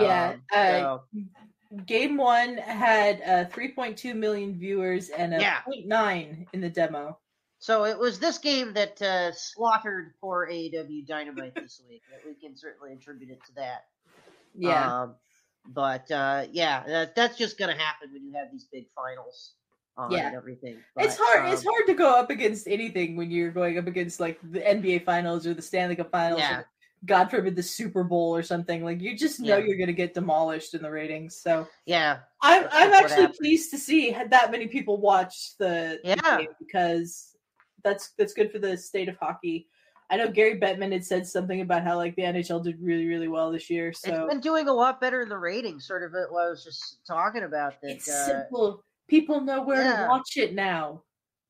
Yeah, 0.00 0.34
Um, 0.34 0.42
uh, 0.52 0.98
Game 1.86 2.16
one 2.16 2.56
had 2.56 3.20
uh, 3.22 3.48
3.2 3.50 4.14
million 4.16 4.58
viewers 4.58 5.10
and 5.10 5.34
a 5.34 5.40
Yeah. 5.40 5.58
0.9 5.68 6.46
in 6.52 6.60
the 6.62 6.70
demo. 6.70 7.18
so 7.60 7.84
it 7.84 7.98
was 7.98 8.18
this 8.18 8.38
game 8.38 8.72
that 8.74 9.00
uh, 9.02 9.32
slaughtered 9.32 10.14
poor 10.20 10.48
AEW 10.50 11.06
Dynamite 11.06 11.54
this 11.56 11.82
week. 11.88 12.02
That 12.10 12.22
we 12.26 12.34
can 12.34 12.56
certainly 12.56 12.92
attribute 12.94 13.30
it 13.30 13.44
to 13.46 13.54
that. 13.56 13.84
Yeah. 14.56 15.02
Um, 15.02 15.14
but 15.66 16.10
uh, 16.10 16.46
yeah, 16.52 16.82
that, 16.86 17.14
that's 17.14 17.36
just 17.36 17.58
going 17.58 17.74
to 17.74 17.80
happen 17.82 18.10
when 18.12 18.24
you 18.24 18.32
have 18.34 18.50
these 18.52 18.64
big 18.72 18.86
finals 18.94 19.52
on 19.96 20.10
Yeah. 20.10 20.28
and 20.28 20.36
everything. 20.36 20.78
it's 20.96 21.16
But, 21.16 21.26
hard. 21.26 21.52
it's 21.52 21.66
um, 21.66 21.72
hard 21.72 21.86
to 21.88 21.94
go 21.94 22.18
up 22.18 22.30
against 22.30 22.68
anything 22.68 23.16
when 23.16 23.30
you're 23.30 23.50
going 23.50 23.78
up 23.78 23.86
against 23.86 24.20
like 24.20 24.38
the 24.52 24.60
NBA 24.60 25.04
Finals 25.04 25.46
or 25.46 25.54
the 25.54 25.62
Stanley 25.62 25.96
Cup 25.96 26.10
Finals. 26.10 26.40
Yeah. 26.40 26.58
Or, 26.60 26.68
God 27.06 27.30
forbid 27.30 27.54
the 27.54 27.62
Super 27.62 28.02
Bowl 28.02 28.34
or 28.34 28.42
something. 28.42 28.82
Like 28.84 29.00
you 29.00 29.16
just 29.16 29.38
know 29.38 29.56
Yeah. 29.56 29.64
you're 29.66 29.76
going 29.76 29.86
to 29.86 29.92
get 29.92 30.14
demolished 30.14 30.74
in 30.74 30.82
the 30.82 30.90
ratings. 30.90 31.36
So 31.40 31.68
Yeah, 31.86 32.18
I'm 32.42 32.66
I'm 32.72 32.92
actually 32.92 33.28
pleased 33.28 33.70
to 33.70 33.78
see 33.78 34.10
had 34.10 34.30
that 34.30 34.50
many 34.50 34.66
people 34.66 34.96
watch 35.00 35.56
the, 35.58 36.00
the 36.02 36.08
Yeah. 36.24 36.38
game 36.38 36.48
because 36.58 37.36
that's 37.84 38.10
that's 38.18 38.32
good 38.32 38.50
for 38.50 38.58
the 38.58 38.76
state 38.76 39.08
of 39.08 39.16
hockey. 39.18 39.68
I 40.10 40.16
know 40.16 40.30
Gary 40.30 40.58
Bettman 40.58 40.92
had 40.92 41.04
said 41.04 41.26
something 41.26 41.60
about 41.60 41.84
how 41.84 41.96
like 41.96 42.16
the 42.16 42.22
NHL 42.22 42.64
did 42.64 42.80
really 42.80 43.06
really 43.06 43.28
well 43.28 43.52
this 43.52 43.68
year. 43.68 43.92
So 43.92 44.10
it's 44.10 44.32
been 44.32 44.40
doing 44.40 44.68
a 44.68 44.72
lot 44.72 45.00
better 45.00 45.22
in 45.22 45.28
the 45.28 45.38
ratings. 45.38 45.86
Sort 45.86 46.02
of 46.02 46.14
it 46.14 46.30
what 46.30 46.46
I 46.46 46.50
was 46.50 46.64
just 46.64 47.04
talking 47.06 47.44
about. 47.44 47.80
That 47.82 47.90
it's 47.92 48.08
uh, 48.08 48.26
simple. 48.26 48.82
People 49.08 49.40
know 49.40 49.62
where 49.62 49.82
yeah. 49.82 50.02
to 50.02 50.08
watch 50.08 50.36
it 50.36 50.54
now. 50.54 51.02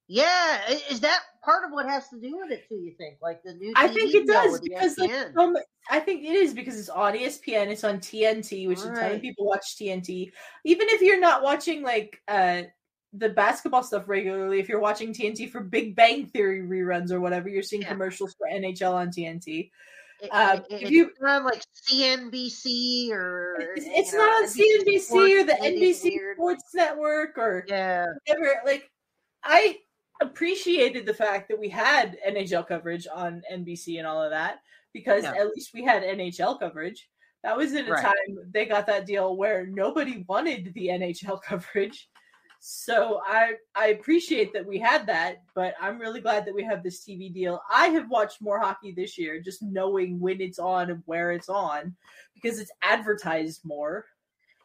yeah, 0.08 0.60
is 0.90 1.00
that 1.00 1.20
part 1.44 1.64
of 1.64 1.70
what 1.70 1.86
has 1.86 2.08
to 2.08 2.20
do 2.20 2.36
with 2.36 2.50
it 2.50 2.68
too? 2.68 2.76
You 2.76 2.94
think 2.98 3.18
like 3.22 3.42
the 3.44 3.54
new? 3.54 3.72
I 3.76 3.88
think 3.88 4.14
it 4.14 4.26
does 4.26 4.60
because 4.60 4.98
like 4.98 5.10
mu- 5.34 5.54
I 5.90 6.00
think 6.00 6.24
it 6.24 6.34
is 6.34 6.52
because 6.52 6.78
it's 6.78 6.88
on 6.88 7.14
ESPN, 7.14 7.68
it's 7.68 7.84
on 7.84 7.98
TNT, 7.98 8.66
which 8.66 8.80
a 8.80 8.90
ton 8.92 9.12
of 9.12 9.20
people 9.20 9.46
watch 9.46 9.76
TNT. 9.76 10.32
Even 10.64 10.88
if 10.88 11.00
you're 11.00 11.20
not 11.20 11.42
watching 11.42 11.82
like 11.82 12.20
uh 12.26 12.62
the 13.12 13.28
basketball 13.30 13.82
stuff 13.82 14.04
regularly, 14.06 14.60
if 14.60 14.68
you're 14.68 14.80
watching 14.80 15.12
TNT 15.12 15.50
for 15.50 15.60
Big 15.60 15.96
Bang 15.96 16.26
Theory 16.26 16.60
reruns 16.60 17.10
or 17.10 17.20
whatever, 17.20 17.48
you're 17.48 17.62
seeing 17.62 17.82
Yeah. 17.82 17.88
commercials 17.92 18.34
for 18.34 18.46
NHL 18.48 18.94
on 18.94 19.10
TNT. 19.10 19.70
It- 20.20 20.28
um, 20.30 20.64
it- 20.68 20.82
if 20.82 20.90
you- 20.90 21.12
not 21.20 21.44
like 21.44 21.62
CNBC 21.72 23.10
or 23.12 23.56
It's, 23.76 23.86
it's 23.88 24.12
know, 24.12 24.18
not 24.26 24.42
on 24.42 24.48
CNBC 24.48 24.98
Sports, 24.98 25.32
or 25.32 25.44
the 25.44 25.62
NBC 25.62 26.10
weird. 26.10 26.36
Sports 26.36 26.74
Network 26.74 27.38
or 27.38 27.64
Yeah, 27.68 28.06
whatever. 28.26 28.60
Like, 28.66 28.90
I 29.42 29.78
appreciated 30.20 31.06
the 31.06 31.14
fact 31.14 31.48
that 31.48 31.58
we 31.58 31.68
had 31.68 32.18
NHL 32.26 32.64
coverage 32.66 33.06
on 33.12 33.42
NBC 33.50 33.98
and 33.98 34.06
all 34.06 34.20
of 34.22 34.30
that 34.30 34.60
because 34.92 35.24
at 35.24 35.46
least 35.54 35.72
we 35.72 35.82
had 35.84 36.02
NHL 36.02 36.58
coverage. 36.58 37.08
That 37.44 37.56
was 37.56 37.72
in 37.72 37.86
a 37.86 37.90
Right. 37.92 38.02
time 38.04 38.50
they 38.50 38.66
got 38.66 38.86
that 38.88 39.06
deal 39.06 39.36
where 39.36 39.66
nobody 39.66 40.24
wanted 40.28 40.74
the 40.74 40.88
NHL 40.90 41.38
coverage. 41.42 42.08
So 42.60 43.20
I 43.24 43.54
I 43.74 43.88
appreciate 43.88 44.52
that 44.52 44.66
we 44.66 44.78
had 44.78 45.06
that, 45.06 45.42
but 45.54 45.74
I'm 45.80 45.98
really 45.98 46.20
glad 46.20 46.44
that 46.44 46.54
we 46.54 46.64
have 46.64 46.82
this 46.82 47.04
TV 47.04 47.32
deal. 47.32 47.60
I 47.72 47.86
have 47.88 48.10
watched 48.10 48.42
more 48.42 48.58
hockey 48.58 48.92
this 48.92 49.16
year 49.16 49.40
just 49.40 49.62
knowing 49.62 50.18
when 50.18 50.40
it's 50.40 50.58
on 50.58 50.90
and 50.90 51.02
where 51.06 51.30
it's 51.32 51.48
on 51.48 51.94
because 52.34 52.58
it's 52.58 52.72
advertised 52.82 53.64
more. 53.64 54.06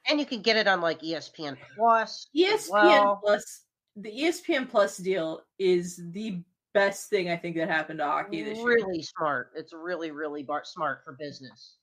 and 0.10 0.20
you 0.20 0.26
can 0.26 0.42
get 0.42 0.58
it 0.58 0.68
on 0.68 0.82
like 0.82 1.02
ESPN 1.02 1.56
Plus. 1.76 2.28
ESPN 2.36 2.70
well. 2.72 3.20
Plus, 3.24 3.62
the 3.96 4.12
ESPN 4.12 4.68
Plus 4.70 4.98
deal 4.98 5.42
is 5.60 6.02
the 6.12 6.42
best 6.74 7.10
thing 7.10 7.30
I 7.30 7.38
think 7.38 7.56
that 7.58 7.70
happened 7.70 8.00
to 8.00 8.06
hockey 8.06 8.42
this 8.44 8.58
year. 8.58 8.68
really 8.68 9.04
smart. 9.04 9.52
It's 9.56 9.72
really 9.72 10.10
really 10.12 10.42
bar- 10.44 10.66
smart 10.66 11.04
for 11.06 11.14
business. 11.14 11.76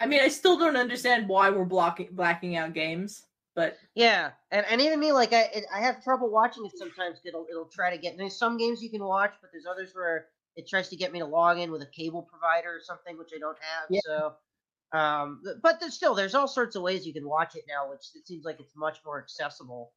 I 0.00 0.06
mean, 0.06 0.20
I 0.20 0.28
still 0.28 0.56
don't 0.56 0.76
understand 0.76 1.28
why 1.28 1.50
we're 1.50 1.64
blocking 1.64 2.08
blacking 2.12 2.54
out 2.56 2.72
games, 2.72 3.26
but 3.58 3.76
Yeah, 3.94 4.30
and, 4.50 4.64
and 4.66 4.80
even 4.80 5.00
me, 5.00 5.12
like 5.12 5.32
I 5.32 5.42
it, 5.54 5.64
I 5.74 5.80
have 5.80 6.02
trouble 6.02 6.30
watching 6.30 6.64
it 6.64 6.72
sometimes. 6.76 7.18
It'll 7.24 7.46
it'll 7.50 7.66
try 7.66 7.90
to 7.90 7.98
get. 7.98 8.16
There's 8.16 8.36
some 8.38 8.56
games 8.56 8.82
you 8.82 8.90
can 8.90 9.02
watch, 9.02 9.34
but 9.40 9.50
there's 9.52 9.66
others 9.66 9.90
where 9.94 10.26
it 10.56 10.68
tries 10.68 10.88
to 10.90 10.96
get 10.96 11.12
me 11.12 11.18
to 11.18 11.26
log 11.26 11.58
in 11.58 11.70
with 11.70 11.82
a 11.82 11.86
cable 11.86 12.22
provider 12.22 12.70
or 12.70 12.80
something, 12.80 13.18
which 13.18 13.30
I 13.34 13.38
don't 13.38 13.58
have. 13.60 13.86
Yeah. 13.90 14.00
So, 14.04 14.98
um, 14.98 15.42
but 15.62 15.80
there's 15.80 15.94
still 15.94 16.14
there's 16.14 16.34
all 16.34 16.48
sorts 16.48 16.76
of 16.76 16.82
ways 16.82 17.06
you 17.06 17.12
can 17.12 17.28
watch 17.28 17.56
it 17.56 17.64
now, 17.68 17.90
which 17.90 18.06
it 18.14 18.26
seems 18.26 18.44
like 18.44 18.60
it's 18.60 18.76
much 18.76 18.98
more 19.04 19.20
accessible. 19.20 19.92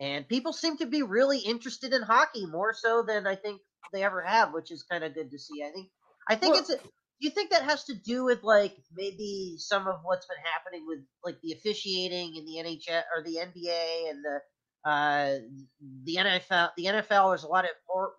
And 0.00 0.28
people 0.28 0.52
seem 0.52 0.76
to 0.78 0.86
be 0.86 1.02
really 1.02 1.38
interested 1.38 1.92
in 1.92 2.02
hockey 2.02 2.46
more 2.46 2.74
so 2.74 3.04
than 3.06 3.26
I 3.28 3.36
think 3.36 3.60
they 3.92 4.02
ever 4.02 4.22
have, 4.22 4.52
which 4.52 4.72
is 4.72 4.82
kind 4.82 5.04
of 5.04 5.14
good 5.14 5.30
to 5.30 5.38
see. 5.38 5.62
I 5.62 5.70
think 5.70 5.88
I 6.28 6.34
think 6.34 6.54
Well- 6.54 6.64
it's. 6.68 6.74
You 7.24 7.30
think 7.30 7.50
that 7.50 7.62
has 7.64 7.84
to 7.84 7.94
do 7.94 8.24
with 8.24 8.42
like 8.44 8.76
maybe 8.94 9.56
some 9.58 9.88
of 9.88 9.96
what's 10.04 10.26
been 10.26 10.36
happening 10.44 10.86
with 10.86 11.00
like 11.24 11.40
the 11.42 11.52
officiating 11.52 12.36
in 12.36 12.44
the 12.44 12.56
NHL 12.62 13.02
or 13.16 13.22
the 13.24 13.36
NBA 13.36 14.10
and 14.10 14.24
the 14.24 14.40
uh 14.88 15.38
the 16.04 16.16
NFL 16.16 16.70
the 16.76 16.84
NFL 16.84 17.30
there's 17.32 17.44
a 17.44 17.48
lot 17.48 17.64
of 17.64 17.70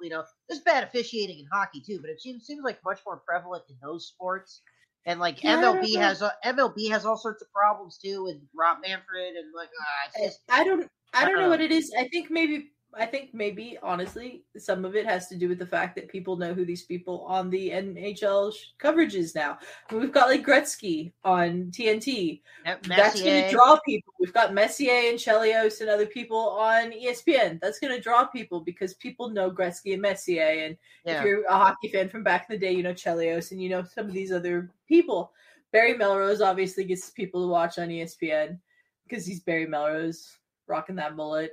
you 0.01 0.09
know 0.09 0.23
there's 0.49 0.61
bad 0.61 0.83
officiating 0.83 1.39
in 1.39 1.45
hockey 1.53 1.81
too 1.85 1.99
but 2.01 2.09
it 2.09 2.19
seems 2.21 2.45
seems 2.45 2.63
like 2.63 2.79
much 2.83 2.99
more 3.05 3.21
prevalent 3.27 3.63
in 3.69 3.75
those 3.83 4.07
sports 4.07 4.61
and 5.05 5.19
like 5.19 5.43
Yeah, 5.43 5.57
MLB 5.57 5.95
has 5.97 6.21
uh, 6.21 6.31
MLB 6.43 6.89
has 6.89 7.05
all 7.05 7.17
sorts 7.17 7.41
of 7.43 7.51
problems 7.51 7.97
too 7.97 8.23
with 8.23 8.37
Rob 8.57 8.79
Manfred 8.81 9.35
and 9.35 9.53
like 9.55 9.69
uh, 9.69 10.09
just 10.25 10.39
I 10.49 10.63
don't 10.63 10.89
I 11.13 11.25
don't 11.25 11.39
know 11.39 11.45
Uh-uh. 11.45 11.49
what 11.49 11.61
it 11.61 11.71
is. 11.71 11.91
I 11.97 12.07
think 12.09 12.31
maybe 12.31 12.71
I 12.97 13.05
think 13.05 13.33
maybe 13.33 13.77
honestly 13.83 14.43
some 14.57 14.85
of 14.85 14.95
it 14.95 15.05
has 15.05 15.27
to 15.27 15.35
do 15.35 15.49
with 15.49 15.59
the 15.59 15.65
fact 15.65 15.95
that 15.95 16.07
people 16.07 16.37
know 16.37 16.53
who 16.53 16.65
these 16.65 16.83
people 16.83 17.25
on 17.27 17.49
the 17.49 17.69
NHL 17.69 18.53
sh- 18.53 18.67
coverage 18.77 19.15
is 19.15 19.35
now. 19.35 19.57
We've 19.91 20.11
got 20.11 20.29
like 20.29 20.45
Gretzky 20.45 21.11
on 21.23 21.71
TNT. 21.71 22.41
That's 22.87 23.21
going 23.21 23.43
to 23.43 23.51
draw 23.51 23.77
people. 23.85 24.13
We've 24.19 24.33
got 24.33 24.53
Messier 24.53 25.09
and 25.09 25.19
Chelios 25.19 25.81
and 25.81 25.89
other 25.89 26.05
people 26.05 26.37
on 26.37 26.91
ESPN. 26.91 27.59
That's 27.59 27.79
going 27.79 27.93
to 27.93 28.01
draw 28.01 28.25
people 28.25 28.61
because 28.61 28.93
people 28.95 29.29
know 29.29 29.51
Gretzky 29.51 29.93
and 29.93 30.01
Messier. 30.01 30.65
And 30.65 30.77
yeah. 31.05 31.19
if 31.19 31.25
you're 31.25 31.45
a 31.45 31.57
hockey 31.57 31.89
fan 31.89 32.07
from 32.07 32.23
back 32.23 32.47
in 32.49 32.55
the 32.55 32.65
day, 32.65 32.71
you 32.71 32.83
know 32.83 32.93
Chelios 32.93 33.51
and 33.51 33.61
you 33.61 33.69
know 33.69 33.83
some 33.83 34.05
of 34.05 34.13
these 34.13 34.31
other 34.31 34.71
people. 34.87 35.31
Barry 35.71 35.97
Melrose 35.97 36.41
obviously 36.41 36.85
gets 36.85 37.09
people 37.09 37.41
to 37.41 37.51
watch 37.51 37.77
on 37.77 37.89
ESPN 37.89 38.59
because 39.07 39.25
he's 39.25 39.41
Barry 39.41 39.67
Melrose, 39.67 40.37
rocking 40.67 40.95
that 40.95 41.15
mullet, 41.15 41.51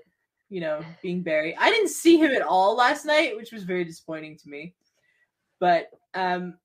you 0.53 0.61
know, 0.61 0.85
being 1.01 1.23
Barry. 1.23 1.57
I 1.57 1.71
didn't 1.71 1.88
see 1.88 2.19
him 2.19 2.31
at 2.33 2.43
all 2.43 2.77
last 2.77 3.07
night, 3.07 3.35
which 3.37 3.53
was 3.53 3.62
very 3.62 3.87
disappointing 3.87 4.37
to 4.37 4.51
me. 4.51 4.75
But 5.59 5.88
um, 6.12 6.59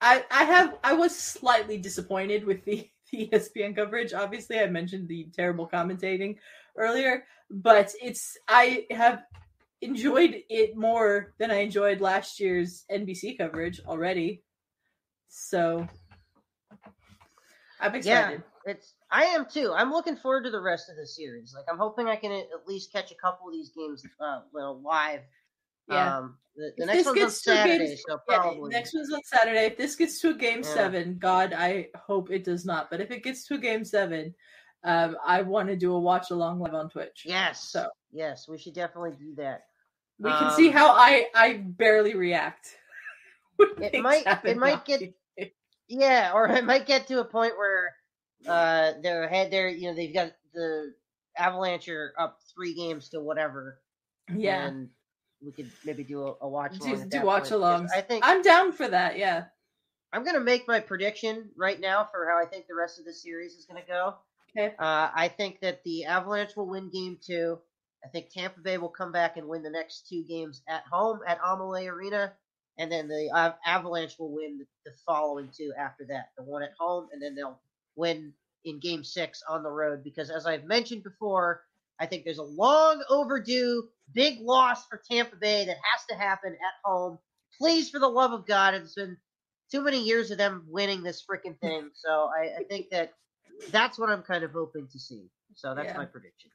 I 0.00 0.24
I 0.30 0.44
have 0.44 0.78
I 0.84 0.92
was 0.92 1.14
slightly 1.16 1.76
disappointed 1.76 2.44
with 2.44 2.64
the, 2.64 2.88
the 3.10 3.28
ESPN 3.28 3.74
coverage. 3.74 4.14
Obviously, 4.14 4.60
I 4.60 4.66
mentioned 4.66 5.08
the 5.08 5.26
terrible 5.34 5.68
commentating 5.68 6.36
earlier, 6.76 7.24
but 7.50 7.92
it's 8.00 8.38
I 8.46 8.86
have 8.92 9.24
enjoyed 9.82 10.44
it 10.48 10.76
more 10.76 11.34
than 11.38 11.50
I 11.50 11.56
enjoyed 11.56 12.00
last 12.00 12.38
year's 12.38 12.84
NBC 12.92 13.38
coverage 13.38 13.80
already. 13.88 14.44
So 15.26 15.84
I'm 17.80 17.96
excited. 17.96 18.44
It's 18.66 18.94
I 19.10 19.24
am 19.24 19.46
too. 19.46 19.72
I'm 19.74 19.90
looking 19.92 20.16
forward 20.16 20.44
to 20.44 20.50
the 20.50 20.60
rest 20.60 20.90
of 20.90 20.96
the 20.96 21.06
series. 21.06 21.54
Like 21.54 21.64
I'm 21.70 21.78
hoping 21.78 22.08
I 22.08 22.16
can 22.16 22.32
at 22.32 22.66
least 22.66 22.92
catch 22.92 23.12
a 23.12 23.14
couple 23.14 23.46
of 23.48 23.54
these 23.54 23.70
games 23.70 24.04
uh 24.20 24.40
well 24.52 24.80
live. 24.82 25.20
Yeah. 25.88 26.18
Um 26.18 26.36
the, 26.56 26.72
the 26.78 26.86
next 26.86 26.96
one's 27.04 27.08
on 27.08 27.14
gets 27.14 27.42
to 27.42 27.52
a 27.52 27.54
Saturday, 27.56 27.86
game- 27.88 27.96
so 28.08 28.18
Yeah, 28.28 28.36
probably 28.38 28.70
next 28.70 28.92
one's 28.94 29.12
on 29.12 29.20
Saturday. 29.24 29.66
If 29.66 29.76
this 29.76 29.94
gets 29.94 30.20
to 30.20 30.30
a 30.30 30.34
game 30.34 30.58
Yeah. 30.64 30.74
seven, 30.74 31.16
God, 31.18 31.52
I 31.56 31.88
hope 31.94 32.30
it 32.30 32.44
does 32.44 32.64
not. 32.66 32.90
But 32.90 33.00
if 33.00 33.10
it 33.10 33.22
gets 33.22 33.46
to 33.46 33.54
a 33.54 33.58
game 33.58 33.84
seven, 33.84 34.34
um, 34.84 35.16
I 35.24 35.42
want 35.42 35.68
to 35.68 35.76
do 35.76 35.94
a 35.94 35.98
watch 36.00 36.30
along 36.32 36.58
live 36.60 36.74
on 36.74 36.88
Twitch. 36.90 37.22
Yes. 37.24 37.70
So 37.70 37.88
yes, 38.10 38.48
we 38.48 38.58
should 38.58 38.74
definitely 38.74 39.12
do 39.18 39.34
that. 39.36 39.62
we 40.18 40.30
can 40.30 40.50
see 40.56 40.68
Um, 40.68 40.72
how 40.72 40.90
I 40.92 41.26
I 41.36 41.62
barely 41.64 42.14
react. 42.16 42.66
It 43.80 44.02
might- 44.02 44.26
it 44.44 44.56
might 44.58 44.84
get- 44.84 45.14
Yeah, 45.88 46.32
or 46.34 46.48
it 46.48 46.64
might 46.64 46.84
get 46.86 47.06
to 47.08 47.20
a 47.20 47.24
point 47.24 47.56
where 47.56 47.94
uh 48.46 48.92
they're 49.02 49.24
ahead 49.24 49.50
there, 49.50 49.68
you 49.68 49.88
know, 49.88 49.94
they've 49.94 50.14
got 50.14 50.32
the 50.54 50.94
Avalanche 51.36 51.88
are 51.88 52.14
up 52.18 52.38
three 52.54 52.74
games 52.74 53.10
to 53.10 53.20
whatever. 53.20 53.78
yeah. 54.34 54.66
And 54.66 54.88
we 55.44 55.52
could 55.52 55.70
maybe 55.84 56.02
do 56.02 56.26
a, 56.26 56.34
a 56.40 56.48
watch 56.48 56.78
Do, 56.78 57.04
do 57.04 57.22
watch 57.22 57.50
alongs. 57.50 57.88
I 57.94 58.00
think 58.00 58.24
I'm 58.26 58.42
down 58.42 58.72
for 58.72 58.88
that. 58.88 59.18
Yeah. 59.18 59.44
I'm 60.12 60.24
gonna 60.24 60.40
make 60.40 60.66
my 60.66 60.80
prediction 60.80 61.50
right 61.56 61.78
now 61.78 62.08
for 62.10 62.26
how 62.28 62.42
I 62.42 62.46
think 62.46 62.66
the 62.66 62.74
rest 62.74 62.98
of 62.98 63.04
the 63.04 63.12
series 63.12 63.52
is 63.52 63.66
gonna 63.66 63.82
go. 63.86 64.14
Okay. 64.56 64.74
Uh, 64.78 65.10
I 65.14 65.28
think 65.28 65.60
that 65.60 65.84
the 65.84 66.04
Avalanche 66.06 66.56
will 66.56 66.66
win 66.68 66.88
game 66.90 67.18
two. 67.24 67.58
I 68.04 68.08
think 68.08 68.30
Tampa 68.30 68.60
Bay 68.60 68.78
will 68.78 68.88
come 68.88 69.12
back 69.12 69.36
and 69.36 69.48
win 69.48 69.62
the 69.62 69.70
next 69.70 70.08
two 70.08 70.22
games 70.22 70.62
at 70.68 70.84
home 70.90 71.20
at 71.26 71.38
Amalie 71.44 71.88
Arena, 71.88 72.32
and 72.78 72.90
then 72.90 73.08
the 73.08 73.28
uh, 73.34 73.52
Avalanche 73.66 74.18
will 74.18 74.32
win 74.32 74.58
the, 74.58 74.66
the 74.86 74.96
following 75.04 75.50
two 75.54 75.72
after 75.78 76.04
that. 76.06 76.30
The 76.38 76.44
one 76.44 76.62
at 76.62 76.72
home, 76.78 77.08
and 77.12 77.20
then 77.20 77.34
they'll 77.34 77.58
win 77.96 78.32
in 78.64 78.78
game 78.80 79.02
six 79.04 79.42
on 79.48 79.62
the 79.62 79.70
road. 79.70 80.04
Because 80.04 80.30
as 80.30 80.46
I've 80.46 80.64
mentioned 80.64 81.02
before, 81.02 81.62
I 81.98 82.06
think 82.06 82.24
there's 82.24 82.38
a 82.38 82.42
long 82.42 83.02
overdue 83.08 83.88
big 84.12 84.38
loss 84.40 84.86
for 84.86 85.00
Tampa 85.10 85.36
Bay 85.36 85.64
that 85.64 85.76
has 85.92 86.04
to 86.10 86.14
happen 86.16 86.52
at 86.52 86.74
home. 86.84 87.18
Please, 87.58 87.88
for 87.90 87.98
the 87.98 88.08
love 88.08 88.32
of 88.32 88.46
God, 88.46 88.74
it's 88.74 88.94
been 88.94 89.16
too 89.70 89.82
many 89.82 90.02
years 90.02 90.30
of 90.30 90.38
them 90.38 90.64
winning 90.68 91.02
this 91.02 91.24
freaking 91.28 91.58
thing. 91.60 91.90
So 91.94 92.28
I, 92.38 92.60
I 92.60 92.64
think 92.68 92.90
that 92.90 93.14
that's 93.70 93.98
what 93.98 94.10
I'm 94.10 94.22
kind 94.22 94.44
of 94.44 94.52
hoping 94.52 94.86
to 94.92 94.98
see. 94.98 95.28
So 95.54 95.74
that's 95.74 95.86
Yeah. 95.88 95.96
my 95.96 96.04
prediction. 96.04 96.50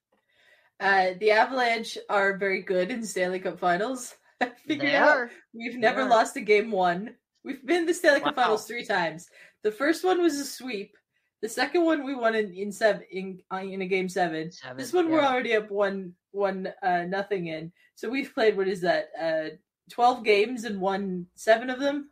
Uh, 0.80 1.14
the 1.20 1.32
Avalanche 1.32 1.98
are 2.10 2.38
very 2.38 2.62
good 2.62 2.90
in 2.92 3.04
Stanley 3.06 3.40
Cup 3.40 3.60
Finals. 3.60 4.16
I 4.42 4.52
figured 4.68 4.88
They 4.90 4.96
out 4.96 5.10
are. 5.10 5.32
we've 5.54 5.78
never 5.78 6.02
are. 6.02 6.10
lost 6.10 6.36
a 6.38 6.42
game 6.42 6.72
one. 6.72 7.16
We've 7.44 7.64
been 7.66 7.86
the 7.86 7.94
Stanley 7.94 8.22
Cup 8.22 8.36
Wow. 8.38 8.44
Finals 8.44 8.66
three 8.68 8.86
times. 8.86 9.28
The 9.64 9.72
first 9.72 10.04
one 10.04 10.22
was 10.22 10.36
a 10.40 10.46
sweep. 10.46 10.96
The 11.42 11.50
second 11.50 11.84
one 11.86 12.04
we 12.04 12.14
won 12.14 12.36
in 12.36 12.54
in 12.54 12.72
seven 12.72 13.02
in 13.12 13.42
uh, 13.52 13.58
in 13.58 13.82
a 13.82 13.88
game 13.88 14.08
seven. 14.08 14.52
Seven, 14.52 14.78
This 14.78 14.94
one 14.94 15.10
we're 15.10 15.24
already 15.24 15.56
up 15.56 15.72
one 15.72 16.14
one 16.32 16.72
uh, 16.84 17.04
nothing 17.08 17.48
in. 17.48 17.72
So 17.96 18.10
we've 18.10 18.34
played 18.34 18.56
what 18.56 18.68
is 18.68 18.82
that? 18.82 19.10
Uh, 19.20 19.56
twelve 19.90 20.24
games 20.24 20.66
and 20.66 20.80
won 20.80 21.26
seven 21.36 21.70
of 21.72 21.80
them. 21.80 22.12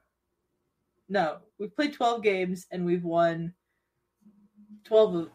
No, 1.09 1.37
we've 1.59 1.75
played 1.75 1.93
twelve 1.93 2.23
games 2.23 2.65
and 2.71 2.85
we've 2.85 3.03
won 3.03 3.53
twelve. 4.83 5.15
Of, 5.15 5.29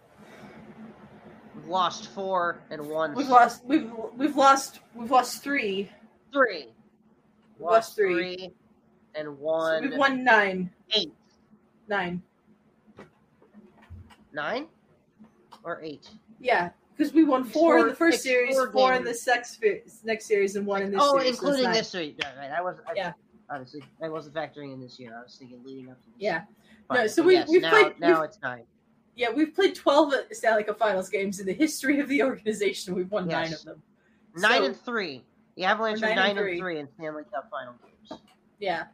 We've 1.55 1.67
lost 1.69 2.09
four 2.09 2.59
and 2.71 2.85
won 2.87 3.15
we've 3.15 3.29
lost. 3.29 3.65
We've 3.65 3.91
we've 4.17 4.37
lost. 4.37 4.81
We've 4.95 5.11
lost 5.11 5.43
three. 5.43 5.89
three. 6.33 6.67
We've 7.59 7.61
lost 7.71 7.95
three. 7.95 8.37
three 8.37 8.51
and 9.15 9.39
So 9.39 9.79
we've 9.81 9.97
won 9.97 10.25
nine. 10.25 10.71
eight. 10.95 11.13
Nine. 11.89 12.23
Nine 14.35 14.67
or 15.63 15.81
eight? 15.83 16.11
Yeah, 16.41 16.71
because 16.97 17.13
we 17.15 17.25
won 17.25 17.45
four 17.45 17.79
in 17.79 17.89
the 17.89 17.95
first 17.95 18.23
series, 18.23 18.55
four 18.55 18.71
four 18.71 18.93
in 18.95 19.05
the 19.05 19.15
sex, 19.15 19.59
next 20.03 20.27
series, 20.27 20.57
and 20.57 20.67
one 20.67 20.83
in 20.83 20.91
this 20.91 21.01
oh, 21.03 21.19
series. 21.19 21.39
so 21.39 21.47
including 21.47 21.65
nine. 21.65 21.75
this 21.75 21.95
week. 21.95 22.21
Right, 22.23 22.37
right. 22.37 22.51
I 22.51 22.61
was. 22.61 22.77
I, 22.87 22.93
Yeah. 22.95 23.13
Obviously, 23.51 23.83
I 24.03 24.09
wasn't 24.09 24.35
factoring 24.35 24.73
in 24.73 24.81
this 24.81 24.99
year. 24.99 25.15
I 25.19 25.23
was 25.23 25.37
thinking 25.39 25.61
leading 25.65 25.91
up 25.91 26.01
to 26.01 26.07
this. 26.07 26.15
Yeah. 26.19 26.43
No, 26.91 27.07
so 27.07 27.23
we- 27.23 27.35
yes, 27.35 27.49
we've 27.49 27.61
now, 27.61 27.71
played- 27.71 28.01
Now 28.01 28.21
we've- 28.21 28.25
it's 28.25 28.41
nine. 28.43 28.65
Yeah, 29.17 29.31
we've 29.31 29.55
played 29.55 29.75
12 29.75 30.15
Stanley 30.33 30.65
Cup 30.65 30.79
Finals 30.79 31.11
games 31.11 31.41
in 31.41 31.47
the 31.47 31.53
history 31.53 32.01
of 32.01 32.09
the 32.09 32.23
organization. 32.23 32.95
We've 32.95 33.11
won 33.11 33.29
nine 33.29 33.53
of 33.53 33.63
them. 33.65 33.83
Nine 34.35 34.61
So- 34.61 34.65
and 34.65 34.77
three. 34.81 35.25
The 35.57 35.65
Avalanche 35.65 35.99
are 35.99 36.01
nine 36.01 36.11
and 36.11 36.17
nine 36.19 36.31
and 36.31 36.39
three. 36.39 36.59
three 36.59 36.79
in 36.79 36.89
Stanley 36.95 37.25
Cup 37.33 37.49
final 37.51 37.75
games. 37.85 38.23
Yeah. 38.59 38.87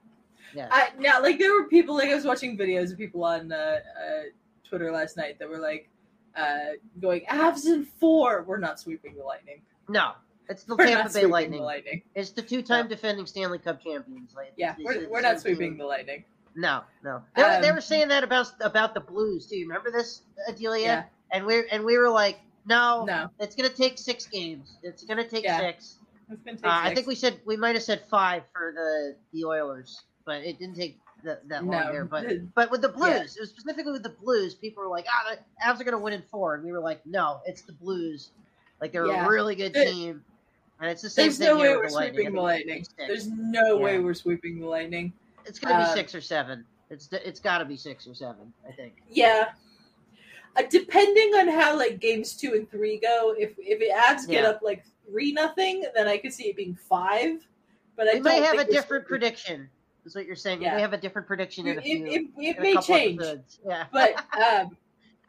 Yeah. 0.53 0.69
I, 0.71 0.91
now, 0.99 1.23
like, 1.23 1.39
there 1.39 1.53
were 1.55 1.69
people, 1.69 1.95
like, 1.95 2.09
I 2.11 2.15
was 2.17 2.25
watching 2.25 2.59
videos 2.59 2.91
of 2.91 2.99
people 2.99 3.25
on 3.25 3.53
uh, 3.53 3.57
uh, 3.57 4.23
Twitter 4.71 4.91
last 4.91 5.17
night 5.19 5.39
that 5.41 5.49
were, 5.51 5.59
like, 5.59 5.91
uh, 6.37 6.71
going, 7.01 7.23
Avs 7.29 7.67
in 7.67 7.85
four. 7.85 8.45
We're 8.47 8.59
not 8.59 8.79
sweeping 8.81 9.17
the 9.17 9.25
Lightning. 9.25 9.61
no, 9.89 10.13
it's 10.49 10.63
the 10.65 10.77
We're 10.77 10.87
Tampa 10.87 11.13
Bay 11.13 11.27
Lightning. 11.27 11.61
the 11.61 11.67
Lightning. 11.67 12.03
It's 12.15 12.31
the 12.31 12.43
two-time 12.43 12.89
defending 12.89 13.27
Stanley 13.27 13.59
Cup 13.59 13.83
champions. 13.83 14.33
Like, 14.35 14.53
Yeah, 14.57 14.73
it's- 14.73 14.85
we're, 14.85 14.93
it's 15.03 15.11
we're 15.11 15.21
not 15.21 15.41
sweeping 15.41 15.71
team. 15.73 15.79
the 15.79 15.85
Lightning. 15.87 16.25
No, 16.57 16.83
no. 17.05 17.23
They, 17.37 17.43
were- 17.43 17.61
they 17.61 17.69
Um, 17.69 17.75
were 17.77 17.81
saying 17.81 18.09
that 18.09 18.25
about 18.25 18.51
about 18.61 18.95
the 18.95 19.01
Blues 19.01 19.47
Do 19.47 19.57
You 19.57 19.67
remember 19.69 19.91
this, 19.93 20.23
Adelia? 20.49 20.83
Yeah. 20.85 21.05
And 21.33 21.47
we 21.47 21.69
and 21.69 21.85
we 21.85 21.97
were 21.99 22.11
like, 22.11 22.41
no, 22.67 23.05
No. 23.05 23.31
it's 23.39 23.55
gonna 23.55 23.69
take 23.69 23.99
six 23.99 24.27
games. 24.27 24.77
It's 24.83 25.05
gonna 25.05 25.27
take 25.29 25.45
Yeah. 25.45 25.59
six. 25.61 25.99
It's 26.29 26.43
gonna 26.43 26.57
take 26.57 26.67
Uh, 26.67 26.71
I 26.83 26.93
think 26.95 27.07
we 27.07 27.15
said 27.15 27.41
we 27.45 27.57
might 27.57 27.77
have 27.77 27.85
said 27.85 28.03
five 28.11 28.43
for 28.53 28.73
the 28.75 29.17
the 29.33 29.45
Oilers, 29.45 30.03
but 30.25 30.43
it 30.43 30.59
didn't 30.59 30.75
take 30.75 30.99
that, 31.25 31.49
that 31.49 31.65
long 31.65 31.85
No. 31.87 31.93
there. 31.93 32.05
But 32.05 32.55
but 32.55 32.71
with 32.71 32.83
the 32.83 32.89
Blues, 32.89 33.09
Yeah. 33.09 33.23
it 33.23 33.41
was 33.41 33.51
specifically 33.51 33.93
with 33.93 34.03
the 34.03 34.11
Blues, 34.11 34.55
people 34.55 34.83
were 34.83 34.89
like, 34.89 35.07
ah, 35.09 35.35
the 35.35 35.39
Avs 35.67 35.81
are 35.81 35.85
gonna 35.85 35.99
win 35.99 36.13
in 36.15 36.23
four, 36.31 36.55
and 36.55 36.65
we 36.65 36.73
were 36.73 36.81
like, 36.81 37.05
no, 37.07 37.41
it's 37.47 37.63
the 37.63 37.73
Blues. 37.73 38.31
Like 38.81 38.93
they're 38.93 39.07
Yeah. 39.07 39.27
a 39.27 39.29
really 39.29 39.55
good 39.55 39.73
There- 39.73 39.85
team, 39.85 40.25
and 40.81 40.91
it's 40.91 41.03
the 41.03 41.11
same 41.11 41.27
There's 41.27 41.39
thing 41.39 41.49
no 41.49 41.57
way 41.59 41.77
we're 41.77 41.89
the 41.89 41.95
Lightning. 41.95 42.15
sweeping 42.15 42.35
the 42.35 42.41
Lightning. 42.41 42.87
There's 42.97 43.27
no 43.29 43.77
Yeah. 43.77 43.83
way 43.85 43.99
we're 43.99 44.15
sweeping 44.15 44.61
the 44.61 44.67
Lightning. 44.67 45.13
It's 45.47 45.59
gonna 45.59 45.77
be 45.85 45.91
um, 45.91 45.97
six 45.97 46.15
or 46.15 46.21
seven. 46.21 46.65
It's 46.91 47.09
it's 47.13 47.41
got 47.41 47.59
to 47.59 47.65
be 47.65 47.77
six 47.77 48.07
or 48.09 48.15
seven. 48.15 48.53
I 48.69 48.73
think. 48.73 48.95
Yeah. 49.09 49.53
Uh, 50.57 50.63
depending 50.69 51.35
on 51.37 51.47
how 51.47 51.77
like 51.79 52.01
games 52.01 52.35
two 52.37 52.55
and 52.55 52.69
three 52.71 52.99
go, 52.99 53.35
if 53.39 53.53
if 53.59 53.81
it 53.81 53.95
Avs 53.95 54.27
get 54.29 54.45
up 54.45 54.61
like 54.63 54.85
three 55.09 55.31
nothing, 55.33 55.85
then 55.95 56.09
I 56.09 56.19
could 56.19 56.33
see 56.33 56.49
it 56.49 56.57
being 56.57 56.75
five. 56.75 57.47
But 57.97 58.09
I 58.09 58.15
We 58.15 58.21
may 58.21 58.37
don't 58.41 58.45
have 58.45 58.55
a 58.55 58.57
think 58.59 58.69
we're 58.71 58.75
different 58.75 59.07
sweeping- 59.07 59.21
prediction. 59.21 59.71
Is 60.05 60.15
what 60.15 60.27
you're 60.27 60.37
saying. 60.37 60.63
Yeah. 60.63 60.75
We 60.77 60.81
have 60.81 60.93
a 60.93 60.99
different 60.99 61.29
prediction 61.29 61.67
in 61.67 61.77
a 61.79 61.81
It, 61.81 61.85
few. 61.85 62.07
it, 62.07 62.11
it, 62.13 62.31
it 62.57 62.61
may 62.61 62.77
change. 62.81 63.21
Yeah. 63.67 63.85
but 63.93 64.15
um, 64.35 64.77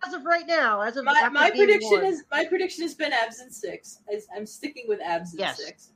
as 0.06 0.14
of 0.14 0.26
right 0.26 0.48
now, 0.48 0.82
as 0.82 0.96
of 0.98 1.06
my, 1.06 1.28
my 1.30 1.50
prediction 1.52 1.92
one, 1.92 2.06
is 2.06 2.24
my 2.32 2.46
prediction 2.46 2.84
has 2.84 2.96
been 2.96 3.12
Avs 3.12 3.42
in 3.42 3.52
six. 3.52 4.00
I, 4.10 4.20
I'm 4.36 4.46
sticking 4.46 4.86
with 4.88 5.00
Avs 5.02 5.34
in 5.34 5.40
Yes. 5.40 5.58
six. 5.64 5.90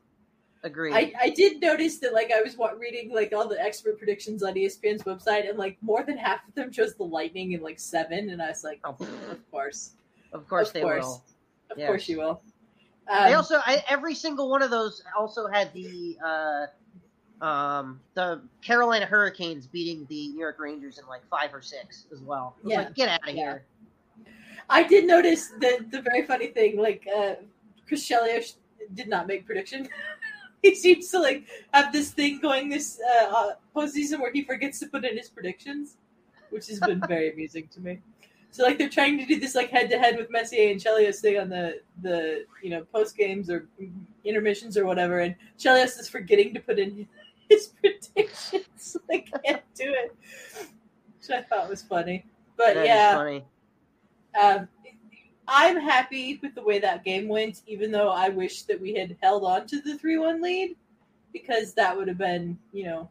agreed. 0.64 0.94
I, 0.94 1.14
I 1.20 1.30
did 1.30 1.62
notice 1.62 2.00
that 2.00 2.14
like 2.14 2.32
I 2.36 2.42
was 2.42 2.58
reading 2.78 3.14
like 3.14 3.32
all 3.34 3.48
the 3.48 3.60
expert 3.62 3.98
predictions 3.98 4.44
on 4.44 4.54
ESPN's 4.56 5.04
website, 5.04 5.48
and 5.50 5.58
like 5.58 5.78
more 5.82 6.04
than 6.04 6.18
half 6.18 6.46
of 6.48 6.54
them 6.56 6.70
chose 6.72 6.96
the 6.96 7.04
Lightning 7.04 7.54
in 7.54 7.62
like 7.62 7.80
seven, 7.80 8.30
and 8.30 8.42
I 8.42 8.50
was 8.50 8.64
like, 8.64 8.80
Oh, 8.84 8.96
of 9.32 9.52
course, 9.52 9.92
of 10.34 10.48
course 10.50 10.68
of 10.68 10.74
they 10.74 10.82
course. 10.82 11.04
will. 11.06 11.24
of 11.72 11.78
Yes. 11.78 11.88
course 11.88 12.10
you 12.10 12.18
will. 12.20 12.42
Um, 13.08 13.24
they 13.26 13.34
also 13.36 13.60
I, 13.66 13.84
every 13.88 14.16
single 14.16 14.50
one 14.50 14.62
of 14.62 14.70
those 14.72 15.02
also 15.18 15.48
had 15.48 15.72
the 15.74 16.18
uh, 16.26 16.66
um, 17.41 18.00
the 18.13 18.41
Carolina 18.62 19.06
Hurricanes 19.06 19.67
beating 19.67 20.06
the 20.10 20.30
New 20.30 20.39
York 20.39 20.58
Rangers 20.60 20.98
in 20.98 21.08
like 21.08 21.21
five 21.30 21.54
or 21.54 21.62
six 21.62 22.06
as 22.12 22.21
well. 22.21 22.56
It 22.60 22.65
was 22.65 22.71
Yeah. 22.71 22.78
like 22.80 22.95
get 22.95 23.10
out 23.10 23.28
of 23.28 23.36
Yeah. 23.36 23.43
here. 23.43 23.65
I 24.69 24.84
did 24.84 25.06
notice 25.06 25.50
the 25.60 25.86
the 25.91 26.02
very 26.02 26.24
funny 26.26 26.48
thing, 26.48 26.78
like 26.78 27.06
uh 27.13 27.36
Chris 27.88 28.08
Chelios 28.08 28.56
did 28.93 29.08
not 29.08 29.28
make 29.28 29.45
prediction. 29.45 29.88
he 30.63 30.74
seems 30.76 31.10
to 31.12 31.19
like 31.19 31.43
have 31.74 31.91
this 31.91 32.12
thing 32.12 32.39
going 32.39 32.69
this 32.69 33.00
uh, 33.21 33.26
uh 33.26 33.54
postseason 33.76 34.19
where 34.19 34.32
he 34.32 34.43
forgets 34.43 34.80
to 34.80 34.88
put 34.88 35.06
in 35.06 35.17
his 35.17 35.30
predictions, 35.30 35.98
which 36.50 36.67
has 36.67 36.80
been 36.80 37.02
very 37.02 37.32
amusing 37.34 37.67
to 37.74 37.80
me. 37.80 38.00
So 38.50 38.63
like 38.63 38.78
they're 38.78 38.89
trying 38.89 39.17
to 39.17 39.26
do 39.26 39.38
this 39.38 39.54
like 39.54 39.69
head 39.69 39.89
to 39.89 40.00
head 40.00 40.15
with 40.15 40.32
Messier 40.32 40.71
and 40.71 40.80
Chelios 40.80 41.17
thing 41.19 41.38
on 41.38 41.50
the 41.50 41.82
the 42.02 42.45
you 42.63 42.69
know 42.69 42.86
post 42.86 43.17
games 43.17 43.50
or 43.50 43.67
intermissions 44.24 44.78
or 44.78 44.86
whatever, 44.86 45.19
and 45.19 45.36
Chelios 45.60 46.00
is 46.00 46.08
forgetting 46.08 46.54
to 46.54 46.62
put 46.62 46.80
in 46.80 47.06
his 47.49 47.67
predictions. 47.67 48.97
I 49.12 49.19
can't 49.43 49.63
do 49.75 49.86
it, 49.93 50.15
which 51.19 51.29
I 51.29 51.41
thought 51.43 51.69
was 51.69 51.81
funny. 51.81 52.25
But 52.58 52.75
That 52.75 52.86
yeah, 52.86 53.15
funny. 53.15 53.45
um, 54.41 54.67
I'm 55.47 55.79
happy 55.79 56.39
with 56.41 56.55
the 56.55 56.63
way 56.63 56.79
that 56.79 57.03
game 57.03 57.27
went, 57.27 57.62
even 57.67 57.91
though 57.91 58.10
I 58.10 58.29
wish 58.29 58.63
that 58.63 58.79
we 58.79 58.93
had 58.93 59.15
held 59.21 59.43
on 59.43 59.67
to 59.67 59.81
the 59.81 59.97
3 59.97 60.17
1 60.17 60.41
lead 60.41 60.75
because 61.34 61.73
that 61.73 61.95
would 61.95 62.08
have 62.08 62.17
been, 62.17 62.58
you 62.71 62.86
know, 62.86 63.10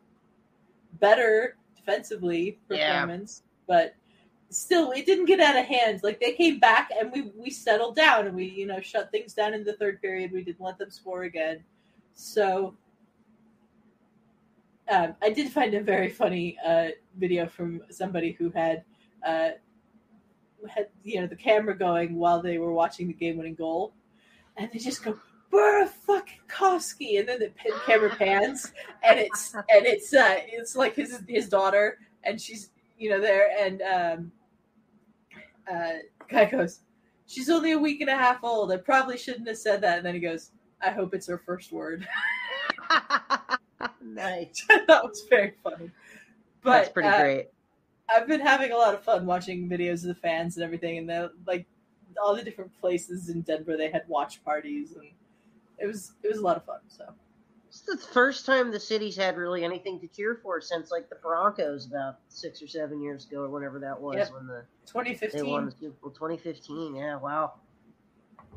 better 1.01 1.57
defensively 1.77 2.59
Yeah. 2.71 3.01
performance. 3.01 3.43
But 3.67 3.95
still, 4.51 4.93
it 4.93 5.07
didn't 5.07 5.27
get 5.27 5.41
out 5.41 5.57
of 5.57 5.67
hand. 5.67 6.01
Like 6.03 6.21
they 6.21 6.33
came 6.33 6.59
back 6.59 6.91
and 6.99 7.13
we, 7.13 7.33
we 7.37 7.51
settled 7.51 7.97
down 7.97 8.27
and 8.27 8.35
we, 8.35 8.47
you 8.47 8.67
know, 8.67 8.81
shut 8.81 9.11
things 9.11 9.35
down 9.35 9.55
in 9.55 9.65
the 9.65 9.75
third 9.75 10.01
period. 10.01 10.33
We 10.33 10.43
didn't 10.43 10.61
let 10.65 10.79
them 10.79 10.91
score 10.91 11.25
again. 11.25 11.63
So 12.15 12.75
um, 14.91 15.15
I 15.23 15.31
did 15.31 15.51
find 15.51 15.75
a 15.75 15.81
very 15.81 16.11
funny 16.11 16.57
uh, 16.65 16.89
video 17.17 17.47
from 17.47 17.83
somebody 17.91 18.33
who 18.33 18.51
had. 18.51 18.85
Uh, 19.27 19.51
had 20.69 20.89
you 21.03 21.21
know 21.21 21.27
the 21.27 21.37
camera 21.37 21.77
going 21.77 22.17
while 22.17 22.41
they 22.41 22.57
were 22.57 22.73
watching 22.73 23.07
the 23.07 23.13
game-winning 23.13 23.55
goal, 23.55 23.93
and 24.57 24.71
they 24.73 24.79
just 24.79 25.05
go 25.05 25.19
Burafuckowski, 25.55 27.21
and 27.21 27.29
then 27.29 27.39
the 27.39 27.53
camera 27.87 28.15
pans, 28.17 28.73
and 29.03 29.19
it's 29.21 29.55
and 29.55 29.87
it's 29.87 30.13
uh, 30.13 30.37
it's 30.49 30.75
like 30.75 30.97
his 30.97 31.23
his 31.29 31.49
daughter, 31.49 31.99
and 32.25 32.41
she's 32.41 32.71
you 32.99 33.11
know 33.11 33.21
there, 33.21 33.51
and 33.59 33.83
um, 33.83 34.33
uh, 35.71 35.99
guy 36.29 36.47
goes, 36.47 36.81
she's 37.27 37.51
only 37.51 37.73
a 37.73 37.79
week 37.79 38.01
and 38.01 38.11
a 38.11 38.17
half 38.17 38.43
old. 38.43 38.73
I 38.73 38.79
probably 38.79 39.17
shouldn't 39.17 39.47
have 39.49 39.59
said 39.59 39.81
that, 39.83 39.99
and 39.99 40.07
then 40.07 40.15
he 40.15 40.21
goes, 40.21 40.51
I 40.81 40.91
hope 40.91 41.15
it's 41.15 41.27
her 41.29 41.39
first 41.39 41.73
word. 41.73 42.07
nice. 44.03 44.65
that 44.69 45.05
was 45.05 45.25
very 45.29 45.55
funny. 45.63 45.91
But 46.63 46.71
That's 46.71 46.89
pretty 46.91 47.09
uh, 47.09 47.21
great. 47.21 47.49
I've 48.09 48.27
been 48.27 48.41
having 48.41 48.73
a 48.73 48.77
lot 48.77 48.95
of 48.95 49.03
fun 49.03 49.27
watching 49.27 49.69
videos 49.69 50.03
of 50.03 50.09
the 50.09 50.15
fans 50.15 50.57
and 50.57 50.65
everything, 50.65 50.99
and 50.99 51.09
the 51.09 51.33
like 51.47 51.67
all 52.23 52.35
the 52.37 52.43
different 52.43 52.71
places 52.81 53.29
in 53.29 53.43
Denver 53.43 53.77
they 53.77 53.91
had 53.91 54.03
watch 54.09 54.45
parties, 54.45 54.93
and 54.93 55.07
it 55.79 55.87
was 55.87 56.13
it 56.23 56.29
was 56.29 56.39
a 56.39 56.43
lot 56.43 56.57
of 56.57 56.65
fun. 56.65 56.81
So 56.89 57.07
It's 57.69 57.81
the 57.81 57.97
first 57.97 58.47
time 58.47 58.71
the 58.71 58.81
city's 58.81 59.17
had 59.17 59.37
really 59.37 59.65
anything 59.65 60.01
to 60.01 60.07
cheer 60.09 60.39
for 60.43 60.61
since 60.61 60.91
like 60.91 61.09
the 61.09 61.17
Broncos 61.17 61.87
about 61.87 62.17
six 62.29 62.63
or 62.63 62.69
seven 62.69 63.03
years 63.03 63.27
ago 63.27 63.43
or 63.43 63.49
whatever 63.49 63.79
that 63.81 64.01
was 64.01 64.17
Yep. 64.17 64.33
when 64.33 64.47
the 64.47 64.65
2015. 64.87 65.45
they 65.45 65.51
won 65.51 65.67
the 65.67 65.73
Super 65.73 65.97
Bowl 66.03 66.11
2015. 66.11 66.95
Yeah, 66.95 67.17
wow. 67.17 67.55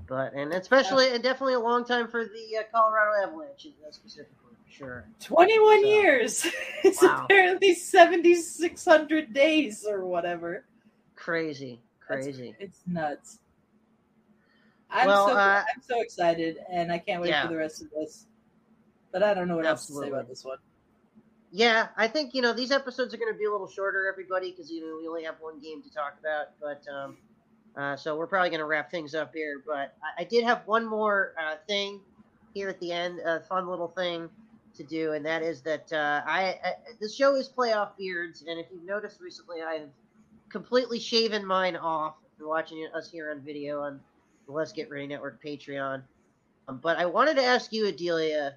But 0.08 0.34
and 0.34 0.54
especially 0.54 1.14
and 1.14 1.24
definitely 1.24 1.56
a 1.56 1.60
long 1.60 1.84
time 1.84 2.08
for 2.08 2.24
the 2.24 2.58
uh, 2.58 2.64
Colorado 2.72 3.12
Avalanche 3.24 3.68
specifically 3.92 4.36
for 4.42 4.47
sure. 4.70 5.08
21 5.22 5.82
So- 5.82 5.88
years. 5.88 6.48
it's 6.84 7.02
Wow. 7.02 7.24
apparently 7.26 7.74
7,600 7.74 9.34
days 9.34 9.86
or 9.88 10.06
whatever. 10.06 10.66
Crazy, 11.16 11.82
That's- 12.08 12.26
crazy. 12.26 12.56
It's 12.60 12.82
nuts. 12.88 13.40
I'm 14.90 15.08
Well, 15.08 15.28
so 15.28 15.34
uh, 15.36 15.64
I'm 15.76 15.82
so 15.82 16.00
excited, 16.02 16.60
and 16.72 16.92
I 16.92 16.98
can't 17.00 17.22
wait 17.22 17.30
Yeah. 17.30 17.42
for 17.44 17.50
the 17.50 17.58
rest 17.58 17.82
of 17.82 17.90
this. 17.92 18.26
But 19.12 19.22
I 19.24 19.34
don't 19.34 19.48
know 19.48 19.56
what 19.58 19.66
else 19.66 19.86
to 19.88 19.94
say 19.94 20.08
about 20.10 20.28
this 20.30 20.46
one. 20.46 20.58
Yeah, 21.52 21.88
I 21.98 22.08
think 22.08 22.34
you 22.34 22.42
know 22.42 22.54
these 22.54 22.72
episodes 22.72 23.14
are 23.14 23.18
going 23.18 23.32
to 23.34 23.38
be 23.38 23.46
a 23.46 23.52
little 23.52 23.68
shorter, 23.68 24.08
everybody, 24.08 24.52
because 24.52 24.70
you 24.72 24.82
know 24.82 24.98
we 25.02 25.08
only 25.08 25.24
have 25.24 25.36
one 25.40 25.60
game 25.60 25.82
to 25.84 25.90
talk 25.92 26.16
about. 26.20 26.48
But 26.62 26.84
um, 26.94 27.18
uh, 27.76 27.96
so 27.96 28.16
we're 28.18 28.28
probably 28.28 28.50
going 28.50 28.60
to 28.60 28.66
wrap 28.66 28.92
things 28.92 29.16
up 29.16 29.34
here. 29.34 29.62
But 29.66 29.96
I, 30.04 30.22
I 30.22 30.24
did 30.26 30.44
have 30.46 30.62
one 30.68 30.86
more 30.86 31.34
uh, 31.42 31.56
thing 31.68 32.02
here 32.54 32.70
at 32.70 32.80
the 32.80 32.92
end, 32.92 33.20
a 33.20 33.42
fun 33.42 33.68
little 33.68 33.88
thing 33.90 34.30
to 34.78 34.84
do, 34.84 35.14
and 35.14 35.26
that 35.26 35.42
is 35.42 35.62
that 35.62 35.92
uh, 35.92 36.22
I, 36.26 36.60
I 36.64 36.74
the 37.00 37.10
show 37.10 37.36
is 37.36 37.50
playoff 37.50 37.98
beards, 37.98 38.44
and 38.48 38.60
if 38.60 38.68
you've 38.72 38.84
noticed 38.84 39.20
recently, 39.20 39.62
I 39.62 39.74
have 39.74 39.90
completely 40.50 41.00
shaven 41.00 41.46
mine 41.46 41.76
off. 41.76 42.16
If 42.26 42.40
you're 42.40 42.48
watching 42.48 42.88
us 42.94 43.12
here 43.12 43.32
on 43.32 43.42
video 43.42 43.82
on 43.82 44.00
the 44.46 44.54
Let's 44.54 44.72
Get 44.72 44.90
Ready 44.90 45.08
Network 45.08 45.44
Patreon, 45.44 46.02
um, 46.68 46.80
but 46.82 46.98
I 46.98 47.06
wanted 47.06 47.36
to 47.38 47.44
ask 47.44 47.74
you, 47.74 47.88
Adelia, 47.88 48.56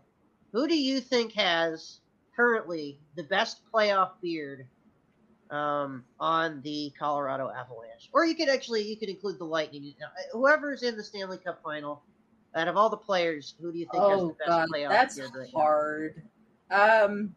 who 0.53 0.69
do 0.69 0.77
you 0.77 1.01
think 1.01 1.33
has 1.33 2.01
currently 2.35 2.99
the 3.17 3.25
best 3.25 3.61
playoff 3.73 4.13
beard 4.23 4.67
um, 5.51 6.05
on 6.19 6.61
the 6.63 6.93
Colorado 6.99 7.51
Avalanche. 7.51 8.09
Or 8.13 8.25
you 8.25 8.35
could 8.35 8.49
actually 8.49 8.83
you 8.83 8.97
could 8.97 9.09
include 9.09 9.39
the 9.39 9.45
Lightning. 9.45 9.95
Whoever's 10.33 10.83
in 10.83 10.97
the 10.97 11.05
Stanley 11.05 11.39
Cup 11.39 11.61
final, 11.63 12.03
out 12.55 12.69
of 12.69 12.77
all 12.77 12.91
the 12.91 12.97
players, 12.97 13.55
who 13.61 13.73
do 13.73 13.79
you 13.79 13.87
think 13.91 14.03
has 14.03 14.19
the 14.21 14.25
Oh 14.27 14.29
best 14.31 14.49
god, 14.49 14.69
that's 14.91 15.21
right 15.21 15.31
now? 15.35 15.61
hard. 15.61 16.23
Um, 16.71 17.35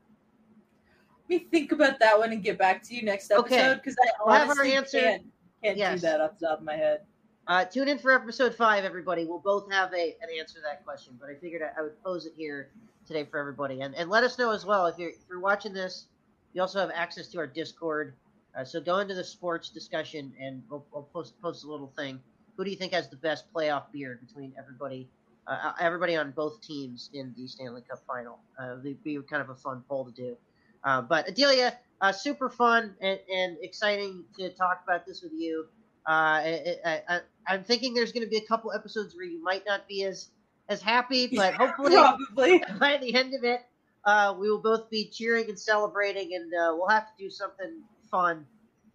let 1.29 1.41
me 1.41 1.47
think 1.51 1.71
about 1.71 1.99
that 1.99 2.17
one 2.17 2.31
and 2.31 2.43
get 2.43 2.57
back 2.57 2.83
to 2.83 2.95
you 2.95 3.03
next 3.03 3.31
Okay. 3.31 3.55
episode 3.57 3.75
because 3.77 3.95
I 4.03 4.09
We'll 4.25 4.35
have 4.35 4.49
our 4.57 4.63
answer- 4.63 4.99
can't, 4.99 5.23
can't 5.63 5.77
Yes. 5.77 6.01
do 6.01 6.07
that 6.07 6.21
off 6.21 6.37
the 6.39 6.47
top 6.47 6.59
of 6.59 6.65
my 6.65 6.75
head. 6.75 7.01
Uh, 7.47 7.65
tune 7.65 7.87
in 7.89 7.97
for 7.97 8.11
episode 8.11 8.55
five, 8.55 8.85
everybody. 8.85 9.25
We'll 9.25 9.39
both 9.39 9.69
have 9.71 9.93
a 9.93 10.15
an 10.21 10.29
answer 10.37 10.55
to 10.55 10.61
that 10.61 10.83
question, 10.85 11.17
but 11.19 11.29
I 11.29 11.35
figured 11.35 11.61
I, 11.61 11.77
I 11.77 11.83
would 11.83 12.01
pose 12.03 12.25
it 12.25 12.33
here 12.37 12.69
today 13.05 13.25
for 13.25 13.37
everybody, 13.37 13.81
and 13.81 13.93
and 13.95 14.09
let 14.09 14.23
us 14.23 14.37
know 14.37 14.51
as 14.51 14.65
well 14.65 14.85
if 14.85 14.97
you're 14.97 15.09
if 15.09 15.17
you're 15.29 15.39
watching 15.41 15.73
this. 15.73 16.07
You 16.53 16.61
also 16.61 16.79
have 16.79 16.91
access 16.91 17.27
to 17.29 17.39
our 17.39 17.47
Discord, 17.47 18.13
uh, 18.57 18.63
so 18.63 18.79
go 18.79 18.99
into 18.99 19.13
the 19.15 19.23
sports 19.23 19.69
discussion, 19.69 20.31
and 20.39 20.63
we'll, 20.69 20.85
we'll 20.93 21.03
post 21.03 21.39
post 21.41 21.65
a 21.65 21.67
little 21.67 21.91
thing. 21.97 22.21
Who 22.57 22.63
do 22.63 22.69
you 22.69 22.75
think 22.75 22.93
has 22.93 23.09
the 23.09 23.15
best 23.15 23.51
playoff 23.53 23.91
beard 23.91 24.25
between 24.25 24.53
everybody, 24.57 25.09
uh, 25.47 25.73
everybody 25.79 26.15
on 26.15 26.31
both 26.31 26.61
teams 26.61 27.09
in 27.13 27.33
the 27.35 27.47
Stanley 27.47 27.81
Cup 27.81 28.01
final? 28.05 28.39
Uh, 28.59 28.77
it'd 28.79 29.03
be 29.03 29.19
kind 29.29 29.41
of 29.41 29.49
a 29.49 29.55
fun 29.55 29.83
poll 29.87 30.05
to 30.05 30.11
do. 30.11 30.37
Uh, 30.83 31.01
but 31.01 31.27
Adelia, 31.27 31.77
uh, 32.01 32.11
super 32.11 32.49
fun 32.49 32.95
and, 33.01 33.19
and 33.33 33.57
exciting 33.61 34.23
to 34.37 34.49
talk 34.49 34.81
about 34.83 35.05
this 35.05 35.21
with 35.21 35.31
you. 35.33 35.65
Uh, 36.05 36.11
I, 36.11 36.77
I, 36.85 37.01
I, 37.07 37.19
I'm 37.47 37.63
thinking 37.63 37.93
there's 37.93 38.11
going 38.11 38.25
to 38.25 38.29
be 38.29 38.37
a 38.37 38.45
couple 38.45 38.73
episodes 38.73 39.15
where 39.15 39.25
you 39.25 39.41
might 39.41 39.63
not 39.65 39.87
be 39.87 40.03
as 40.03 40.29
as 40.69 40.81
happy, 40.81 41.27
but 41.27 41.53
hopefully 41.59 41.91
Probably. 41.91 42.63
by 42.79 42.97
the 42.97 43.13
end 43.15 43.33
of 43.33 43.43
it, 43.43 43.61
uh, 44.05 44.35
we 44.37 44.49
will 44.49 44.61
both 44.61 44.89
be 44.89 45.05
cheering 45.05 45.47
and 45.49 45.57
celebrating, 45.57 46.35
and 46.35 46.53
uh, 46.53 46.75
we'll 46.75 46.89
have 46.89 47.07
to 47.07 47.23
do 47.23 47.29
something 47.29 47.81
fun. 48.11 48.45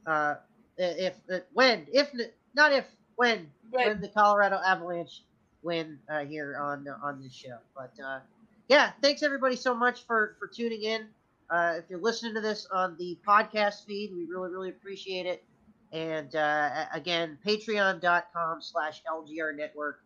Uh, 0.06 0.34
if 0.76 1.14
uh, 1.32 1.38
when 1.54 1.86
if 1.92 2.10
not 2.54 2.72
if 2.72 2.84
when 3.18 3.50
Right. 3.70 3.88
when 3.88 4.00
the 4.00 4.08
Colorado 4.08 4.58
Avalanche 4.66 5.24
win 5.62 5.98
uh, 6.08 6.24
here 6.24 6.56
on 6.58 6.86
on 7.02 7.20
this 7.20 7.34
show. 7.34 7.58
But 7.76 7.92
uh, 8.02 8.20
yeah, 8.68 8.92
thanks 9.02 9.22
everybody 9.22 9.56
so 9.56 9.74
much 9.74 10.06
for 10.06 10.36
for 10.38 10.46
tuning 10.46 10.82
in. 10.82 11.08
Uh, 11.50 11.74
if 11.76 11.84
you're 11.90 12.00
listening 12.00 12.34
to 12.34 12.40
this 12.40 12.66
on 12.72 12.96
the 12.98 13.18
podcast 13.26 13.84
feed, 13.84 14.12
we 14.14 14.24
really 14.24 14.50
really 14.50 14.70
appreciate 14.70 15.26
it. 15.26 15.44
And 15.92 16.34
uh, 16.34 16.86
again, 16.94 17.38
patreon.com 17.44 18.62
slash 18.62 19.02
LGR 19.10 19.54
network 19.56 20.00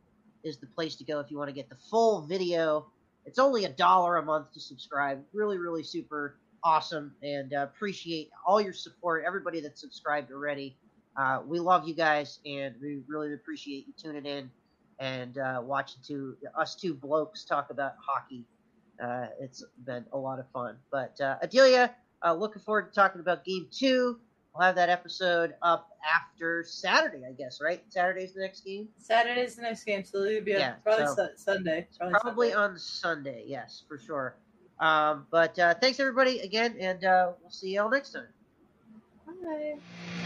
is 0.45 0.59
the 0.59 0.67
place 0.67 0.97
to 0.97 1.05
go 1.05 1.21
if 1.21 1.31
you 1.31 1.37
want 1.39 1.49
to 1.49 1.55
get 1.55 1.69
the 1.69 1.77
full 1.91 2.23
video. 2.23 2.87
It's 3.27 3.39
only 3.39 3.65
a 3.65 3.69
dollar 3.69 4.17
a 4.17 4.25
month 4.25 4.53
to 4.55 4.61
subscribe. 4.61 5.23
Really, 5.33 5.59
really 5.59 5.85
super 5.85 6.37
awesome. 6.65 7.15
And 7.23 7.53
uh, 7.55 7.63
appreciate 7.63 8.31
all 8.47 8.61
your 8.61 8.73
support, 8.73 9.25
everybody 9.27 9.61
that's 9.61 9.81
subscribed 9.81 10.33
already. 10.33 10.77
Uh, 11.17 11.41
we 11.47 11.59
love 11.61 11.87
you 11.87 11.95
guys, 11.95 12.39
and 12.47 12.75
we 12.81 13.01
really 13.07 13.33
appreciate 13.35 13.87
you 13.87 13.93
tuning 13.97 14.25
in 14.27 14.51
and 14.99 15.39
uh, 15.39 15.61
watching 15.63 16.01
two 16.07 16.37
us 16.57 16.75
two 16.75 16.95
blokes 16.95 17.45
talk 17.45 17.71
about 17.71 17.95
hockey. 18.05 18.45
Uh, 19.03 19.27
it's 19.41 19.65
been 19.85 20.05
a 20.13 20.19
lot 20.19 20.39
of 20.39 20.47
fun. 20.53 20.77
But 20.91 21.21
uh, 21.21 21.37
Adelia, 21.43 21.95
uh, 22.25 22.33
looking 22.35 22.63
forward 22.63 22.89
to 22.89 22.95
talking 22.95 23.21
about 23.21 23.45
Game 23.45 23.67
Two. 23.71 24.19
We'll 24.55 24.67
have 24.67 24.75
that 24.77 24.91
episode 24.91 25.55
up 25.63 25.89
after 26.15 26.63
Saturday, 26.67 27.23
I 27.29 27.33
guess. 27.33 27.61
Right? 27.63 27.83
Saturday's 27.89 28.33
the 28.35 28.41
next 28.41 28.65
game. 28.65 28.89
Saturday's 28.99 29.57
the 29.57 29.63
next 29.63 29.85
game, 29.85 30.05
so 30.05 30.19
it'll 30.25 30.45
be 30.45 30.53
Yeah, 30.53 30.75
probably 30.85 31.07
so- 31.07 31.15
Su- 31.15 31.29
Sunday. 31.37 31.89
Probably, 31.99 32.19
Probably 32.21 32.51
Sunday. 32.51 32.73
on 32.73 32.79
Sunday, 32.79 33.45
yes, 33.47 33.83
for 33.89 33.99
sure. 33.99 34.37
Um, 34.79 35.27
but 35.31 35.59
uh, 35.59 35.75
thanks 35.75 36.01
everybody 36.01 36.41
again, 36.41 36.77
and 36.81 37.05
uh, 37.05 37.33
we'll 37.41 37.51
see 37.51 37.71
you 37.75 37.83
all 37.83 37.91
next 37.91 38.13
time. 38.13 38.27
Bye. 39.43 40.22